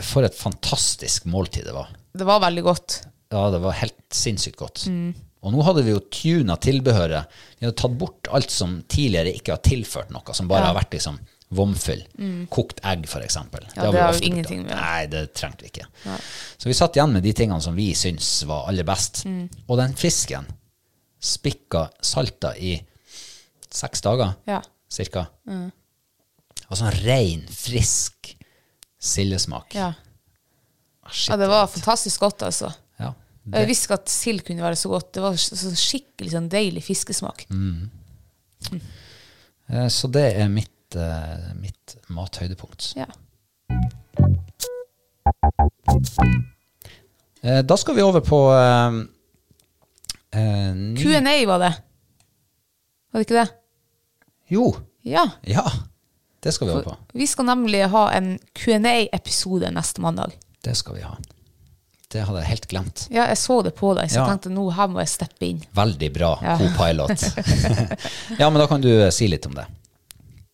[0.03, 1.91] For et fantastisk måltid det var.
[2.13, 3.03] Det var veldig godt.
[3.33, 4.87] Ja, det var helt sinnssykt godt.
[4.93, 5.13] Mm.
[5.43, 7.27] Og nå hadde vi jo tuna tilbehøret.
[7.59, 10.67] Vi hadde tatt bort alt som tidligere ikke har tilført noe, som bare Ja.
[10.73, 11.19] har vært liksom
[11.53, 12.05] vomfyll.
[12.49, 13.67] Kokt egg, eksempel.
[13.77, 14.25] Ja, det har brukt.
[14.25, 14.75] ingenting med.
[14.77, 15.87] Nei, det trengte vi ikke.
[16.59, 19.25] Så vi satt igjen med de tingene som vi syns var aller best.
[19.27, 19.51] Mm.
[19.69, 20.47] Og den fisken
[21.21, 22.81] spikka salta i
[23.71, 24.63] seks dager, Ja.
[24.89, 25.27] cirka.
[26.71, 28.37] Og sånn rein, frisk
[29.01, 29.75] sildesmak.
[29.75, 29.93] Ja.
[31.05, 32.73] Ah, shit, ja, det var fantastisk godt, altså.
[33.51, 35.09] Ja, Jeg visste ikke at sild kunne være så godt.
[35.17, 37.47] Det var så skikkelig sånn deilig fiskesmak.
[37.51, 37.91] Mm.
[38.71, 38.83] Mm.
[39.91, 42.93] så det er mitt, eh, mitt mathøydepunkt.
[42.95, 43.09] Ja.
[47.43, 49.01] Eh, da skal vi over på uh,
[50.37, 51.73] uh, Q&A var det.
[53.11, 53.49] Var det ikke det?
[54.53, 54.71] Jo,
[55.03, 55.27] Ja.
[55.43, 55.65] ja.
[56.43, 56.97] Det skal vi over på.
[57.15, 60.35] Vi skal nemlig ha en Q&A-episode neste mandag.
[60.63, 61.15] Det skal vi ha.
[62.13, 63.07] Det hadde jeg helt glemt.
[63.11, 64.27] Ja, jeg så det på deg, så Ja.
[64.27, 65.63] jeg tenkte nå her må jeg steppe inn.
[65.75, 66.59] Veldig bra Ja.
[66.61, 67.25] co-pilot.
[68.41, 69.67] ja, men da kan du eh, si litt om det.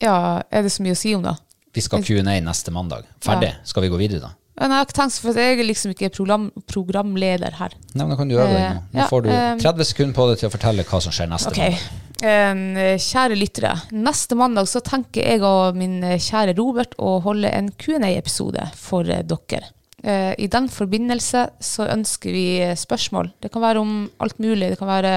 [0.00, 1.34] Ja, er det så mye å si om det?
[1.74, 3.08] Vi skal Q&A neste mandag.
[3.20, 3.52] Ferdig.
[3.66, 4.34] Skal vi gå videre, da?
[4.58, 7.74] Nei, jeg tenkt, for jeg er liksom ikke program, programleder her.
[7.92, 8.82] Nei, men Da kan du øve deg nå.
[8.90, 11.30] Nå Ja, får du eh, 30 sekunder på deg til å fortelle hva som skjer
[11.30, 11.76] neste okay.
[11.76, 12.04] mandag.
[12.18, 13.74] Eh, kjære lyttere.
[13.94, 19.06] Neste mandag så tenker jeg og min eh, kjære Robert å holde en Q&A-episode for
[19.06, 19.70] eh, dere.
[20.02, 23.32] Eh, I den forbindelse så ønsker vi eh, spørsmål.
[23.42, 24.70] Det kan være om alt mulig.
[24.70, 25.14] Det kan være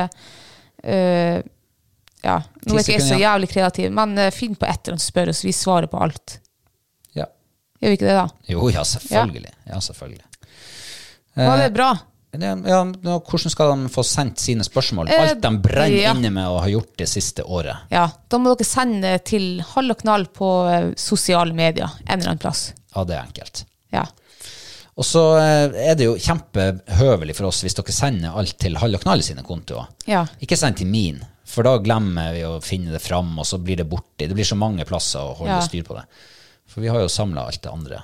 [0.83, 1.41] eh,
[2.21, 5.05] Ja, nå er ikke jeg så jævlig kreativ, men eh, finn på et eller annet,
[5.05, 5.43] spør oss.
[5.45, 6.39] Vi svarer på alt.
[7.17, 7.27] Ja.
[7.81, 8.27] Gjør vi ikke det, da?
[8.49, 9.53] Jo, ja, selvfølgelig.
[9.69, 10.25] Ja, selvfølgelig.
[11.41, 11.91] Var det bra?
[12.31, 15.09] Ja, hvordan skal de få sendt sine spørsmål?
[15.11, 16.13] Alt de brenner ja.
[16.15, 17.89] inne med å ha gjort det siste året.
[17.91, 20.49] Ja, da må dere sende til Hall og knall på
[20.99, 22.69] sosiale medier en eller annen plass.
[22.95, 23.65] Ja, det er enkelt.
[23.91, 24.05] Ja.
[25.01, 28.93] Og så eh, er det jo kjempehøvelig for oss hvis dere sender alt til Hall
[28.97, 29.87] og Knall sine kontoer.
[30.09, 30.25] Ja.
[30.43, 33.81] Ikke send til min, for da glemmer vi å finne det fram, og så blir
[33.81, 34.27] det borte.
[34.29, 35.65] Det blir så mange plasser å holde Ja.
[35.65, 36.05] styr på det.
[36.69, 38.03] For vi har jo samla alt det andre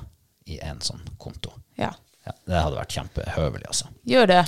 [0.50, 1.54] i én sånn konto.
[1.78, 1.94] ja.
[2.28, 3.86] Ja, det hadde vært kjempehøvelig, altså.
[4.04, 4.40] Gjør det.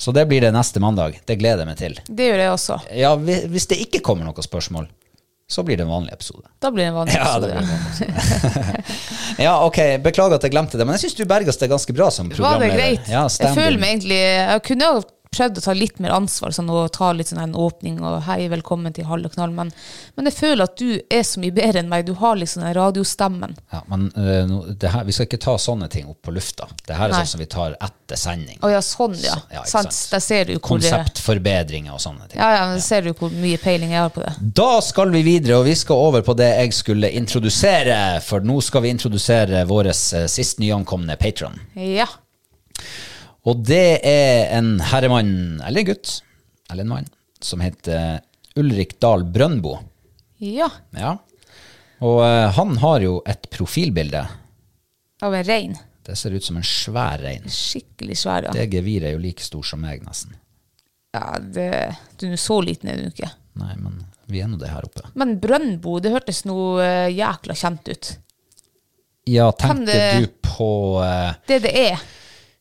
[0.00, 1.18] Så det blir det neste mandag.
[1.28, 1.98] Det gleder jeg meg til.
[2.08, 2.76] Det gjør jeg også.
[2.96, 4.86] Ja, hvis det ikke kommer noen spørsmål,
[5.50, 6.44] så blir det en vanlig episode.
[6.60, 7.46] Da blir det en vanlig Ja, episode.
[7.46, 8.82] blir en vanlig episode.
[9.46, 12.10] ja, ok, beklager at jeg glemte det, men jeg syns du bergas det ganske bra
[12.12, 12.66] som programleder.
[12.68, 13.08] Var det greit?
[13.12, 15.00] Ja, jeg føler meg egentlig Jeg kunne jo
[15.34, 18.48] prøvd å ta litt mer ansvar sånn, og ta litt sånn en åpning og hei,
[18.50, 19.72] velkommen til Hall og knall, men,
[20.16, 22.06] men jeg føler at du er så mye bedre enn meg.
[22.08, 23.56] Du har liksom den radiostemmen.
[23.74, 26.68] Ja, men uh, her, vi skal ikke ta sånne ting opp på lufta.
[26.86, 27.22] Det her er Nei.
[27.24, 28.60] sånn som vi tar etter sending.
[28.64, 29.36] Å ja, sånn, ja.
[29.36, 29.92] Så- ja, sant.
[29.92, 30.12] sant.
[30.14, 32.40] Der ser du hvor det, Konseptforbedringer og sånne ting.
[32.40, 34.32] ja, ja, men ser du hvor mye peiling jeg har på det.
[34.62, 37.98] Da skal vi videre, og vi skal over på det jeg skulle introdusere.
[38.24, 41.58] For nå skal vi introdusere vår uh, sist nyankomne patron.
[41.74, 42.08] Ja.
[43.48, 46.18] Og det er en herremann, eller en gutt,
[46.70, 47.06] eller en mann,
[47.40, 48.18] som heter
[48.58, 49.76] Ulrik Dahl Brøndbo.
[50.42, 50.68] Ja.
[50.98, 51.14] Ja.
[52.04, 54.24] Og eh, han har jo et profilbilde.
[55.24, 55.72] Av en rein.
[56.06, 57.48] Det ser ut som en svær rein.
[57.50, 58.52] Skikkelig svær, ja.
[58.54, 60.36] Det geviret er jo like stor som meg, nesten.
[61.16, 61.66] ja det,
[62.20, 63.30] du er så liten er du ikke.
[63.58, 63.98] Nei, men
[64.30, 65.08] vi er nå det her oppe.
[65.18, 68.10] Men Brøndbo, det hørtes noe eh, jækla kjent ut.
[69.28, 70.70] Ja, Kan tenker det- du på
[71.04, 72.06] eh, Det det er.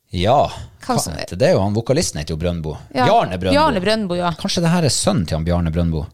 [0.10, 0.52] Ja,
[0.98, 1.42] som- det?
[1.42, 2.78] er jo han vokalisten heter jo Brøndbo.
[2.96, 3.06] Ja.
[3.06, 3.52] Bjarne Brøndbo.
[3.58, 4.32] Bjarne Brøndbo, ja.
[4.32, 6.06] Kanskje det her er sønnen til han Bjarne Brøndbo?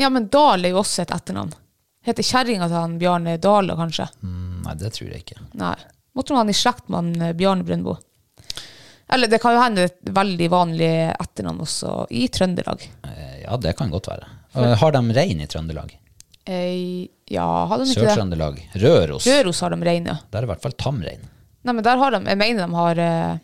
[0.00, 1.52] Ja, men Dahl er jo også et etternavn.
[2.02, 4.08] Heter kjerringa til han Bjarne Dale, kanskje?
[4.24, 5.38] Mm, Nei, det tror jeg ikke.
[5.60, 5.74] Nei.
[6.16, 7.98] Måtte han i slekt med han eh, Bjarne Brøndbo.
[9.12, 12.82] Eller det kan jo hende et veldig vanlig etternavn også i Trøndelag.
[13.04, 14.26] Eh, Ja, det kan godt være.
[14.54, 15.96] Eh, Har de rein i Trøndelag?
[16.46, 18.10] Eh, ja, har de ikke det?
[18.10, 18.60] Sør-Trøndelag?
[18.74, 19.26] Røros?
[19.26, 20.16] Røros har de rein, ja.
[20.30, 21.22] Der er i hvert fall tamrein.
[21.62, 23.38] Nei, men der har de Jeg mener de har, eh,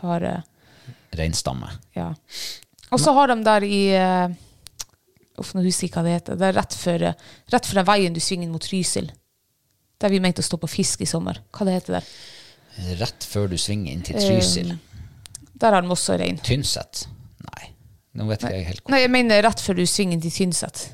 [0.00, 0.40] har eh,
[1.14, 1.70] Reinstamme.
[1.94, 2.14] Ja.
[2.90, 4.34] Og så har de der i eh,
[5.38, 6.38] Uff, nå husker jeg ikke hva det heter.
[6.38, 9.10] Det er rett før, eh, rett før den veien du svinger mot Trysil.
[10.02, 11.40] Der vi mente å stå på fisk i sommer.
[11.54, 12.10] Hva det heter der?
[13.00, 14.74] Rett før du svinger inn til Trysil.
[15.62, 16.38] Der har de også rein.
[16.42, 17.06] Tynset?
[17.46, 17.70] Nei,
[18.18, 18.94] nå vet ikke jeg helt hvor.
[18.94, 20.88] Nei, jeg mener rett før du svinger inn til Tynset.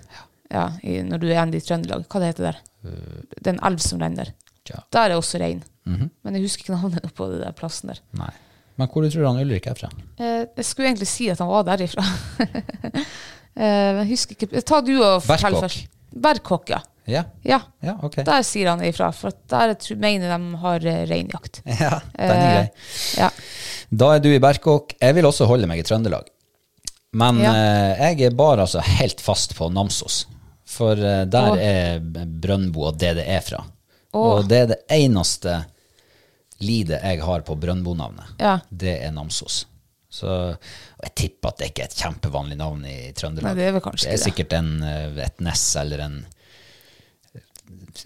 [0.51, 2.07] Ja, i, når du er igjen i Trøndelag.
[2.11, 2.63] Hva det heter der?
[2.83, 4.35] Det er en elv som renner der.
[4.71, 4.83] Ja.
[4.93, 5.63] Der er også rein.
[5.87, 8.01] Men jeg husker ikke navnet på den der plassen der.
[8.18, 8.31] Nei.
[8.78, 9.89] Men hvor du tror han Ulrik er fra?
[10.18, 12.05] Eh, jeg skulle egentlig si at han var derifra.
[12.81, 14.62] eh, men jeg husker ikke.
[14.66, 15.64] Ta du og fortell Berkåk.
[15.66, 15.89] først.
[16.11, 16.81] Berkåk, ja.
[17.11, 18.22] Ja, Ja, ja okay.
[18.26, 19.09] der sier han ifra.
[19.16, 21.62] For der mener de har eh, reinjakt.
[21.81, 22.68] Ja, den er grei.
[23.18, 23.31] Ja.
[23.91, 24.95] Da er du i Berkåk.
[25.01, 26.28] Jeg vil også holde meg i Trøndelag.
[27.18, 27.53] Men Ja.
[27.57, 30.22] eh, jeg er bare altså helt fast på Namsos.
[30.70, 31.59] For eh, der Åh.
[31.59, 33.64] er Brønnbo og det det er fra.
[34.19, 35.61] Og det er det eneste
[36.61, 38.35] lidet jeg har på Brøndbo-navnet.
[38.41, 38.59] Ja.
[38.69, 39.65] Det er Namsos.
[40.11, 40.29] Så
[40.99, 43.53] jeg tipper at det ikke er et kjempevanlig navn i Trøndelag.
[43.53, 46.17] Nei, det er vel kanskje det er sikkert en, eh, et ness eller en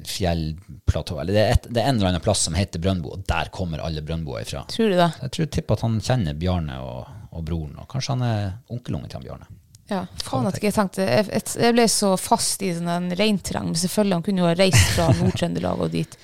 [0.05, 1.17] fjellplatå.
[1.23, 3.49] Eller det er, et, det er en eller annen plass som heter Brøndbo, og der
[3.55, 4.67] kommer alle Brøndboer ifra.
[4.69, 5.11] Tror du det?
[5.23, 8.45] Jeg tror tipper at han kjenner Bjarne og, og broren, og kanskje han er
[8.75, 9.49] onkelungen til han Bjarne.
[9.91, 13.77] Ja, faen at ikke jeg tenkte jeg, ble så fast i sånn en reinterreng, men
[13.81, 16.17] selvfølgelig han kunne jo ha reist fra Nord-Trøndelag og dit.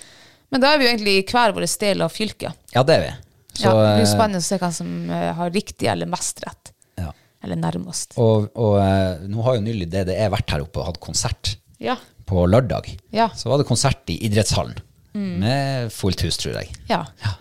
[0.51, 2.57] Men da er vi jo egentlig i hver vår del av fylket.
[2.75, 3.11] Ja, det er vi.
[3.53, 6.41] Så, ja, det blir eh, spennende å se hvem som eh, har riktig eller mest
[6.47, 6.73] rett.
[7.03, 7.13] ja.
[7.45, 8.17] Eller nærmest.
[8.21, 11.95] Og, og eh, nå har jo nylig DDE vært her oppe og hatt konsert Ja.
[12.29, 12.89] på lørdag.
[13.17, 13.31] Ja.
[13.37, 14.77] Så var det konsert i idrettshallen.
[15.13, 16.69] Med fullt hus, tror jeg.
[16.89, 17.01] Ja.
[17.25, 17.33] ja.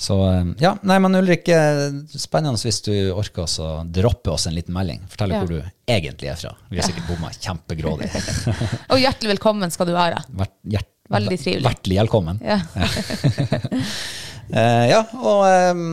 [0.00, 4.56] Så eh, ja, nei, men Ulrik, eh, spennende hvis du orker å droppe oss en
[4.56, 5.02] liten melding.
[5.12, 5.42] Fortelle Ja.
[5.44, 6.54] hvor du egentlig er fra.
[6.70, 8.08] Vi har sikkert bomma kjempegrådig.
[8.94, 10.22] Og hjertelig velkommen skal du være.
[10.32, 11.66] Vært, hjert, Veldig trivelig.
[11.66, 12.40] Hjertelig velkommen.
[12.46, 12.60] Ja.
[14.54, 15.40] uh, ja, og
[15.74, 15.86] um,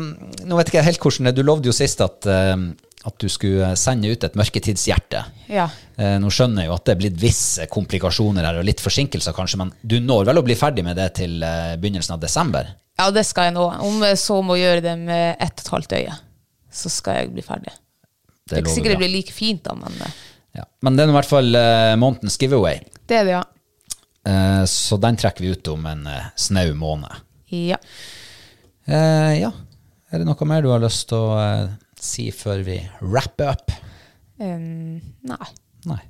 [0.46, 2.54] nå vet ikke jeg helt hvordan det Du lovde jo sist at, eh,
[3.08, 5.22] at du skulle sende ut et mørketidshjerte.
[5.52, 5.70] Ja.
[5.96, 9.36] Eh, nå skjønner jeg jo at det er blitt visse komplikasjoner her, og litt forsinkelser
[9.38, 12.74] kanskje, men du når vel å bli ferdig med det til eh, begynnelsen av desember?
[12.98, 13.66] ja, det skal jeg nå.
[13.86, 16.16] Om jeg så må gjøre det med ett og et halvt øye,
[16.74, 17.74] så skal jeg bli ferdig.
[18.48, 20.24] Det er ikke sikkert det blir like fint, da, men eh,
[20.58, 20.64] Ja.
[20.82, 23.44] Men det er i hvert fall eh, månedens giveaway, det er det, ja.
[24.28, 27.22] Eh, så den trekker vi ut om en eh, snau måned.
[27.54, 27.78] Ja.
[28.88, 29.52] Eh, ja,
[30.10, 31.38] er det noe mer du har lyst til å
[32.08, 33.74] si før vi wrapper up?
[34.40, 35.50] Um, nei.
[35.90, 36.02] Nei.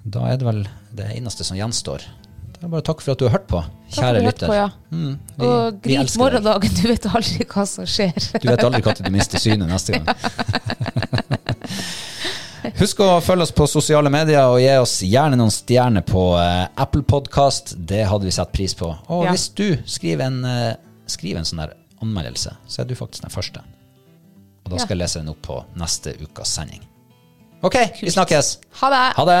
[0.00, 0.64] Da er det vel
[0.96, 2.04] det eneste som gjenstår.
[2.50, 3.60] Det er bare takk for at du har hørt på,
[3.96, 4.50] kjære lytter.
[4.50, 4.68] På, ja.
[4.92, 8.16] Mm, vi, Og grip morgendagen, du vet aldri hva som skjer.
[8.36, 10.10] Du vet aldri når du mister synet neste gang.
[12.80, 16.68] Husk å følge oss på sosiale medier og gi oss gjerne noen stjerner på uh,
[16.80, 17.74] Apple Podcast.
[17.76, 18.90] Det hadde vi satt pris på.
[19.08, 19.32] Og Ja.
[19.32, 20.74] hvis du skriver en, uh,
[21.08, 23.64] skriver en sånn der anmeldelse, så er du faktisk den første.
[24.70, 26.84] Og da skal jeg lese den opp på neste ukas sending.
[27.66, 28.52] Ok, vi snakkes.
[28.80, 29.06] Ha det!
[29.16, 29.40] Ha det.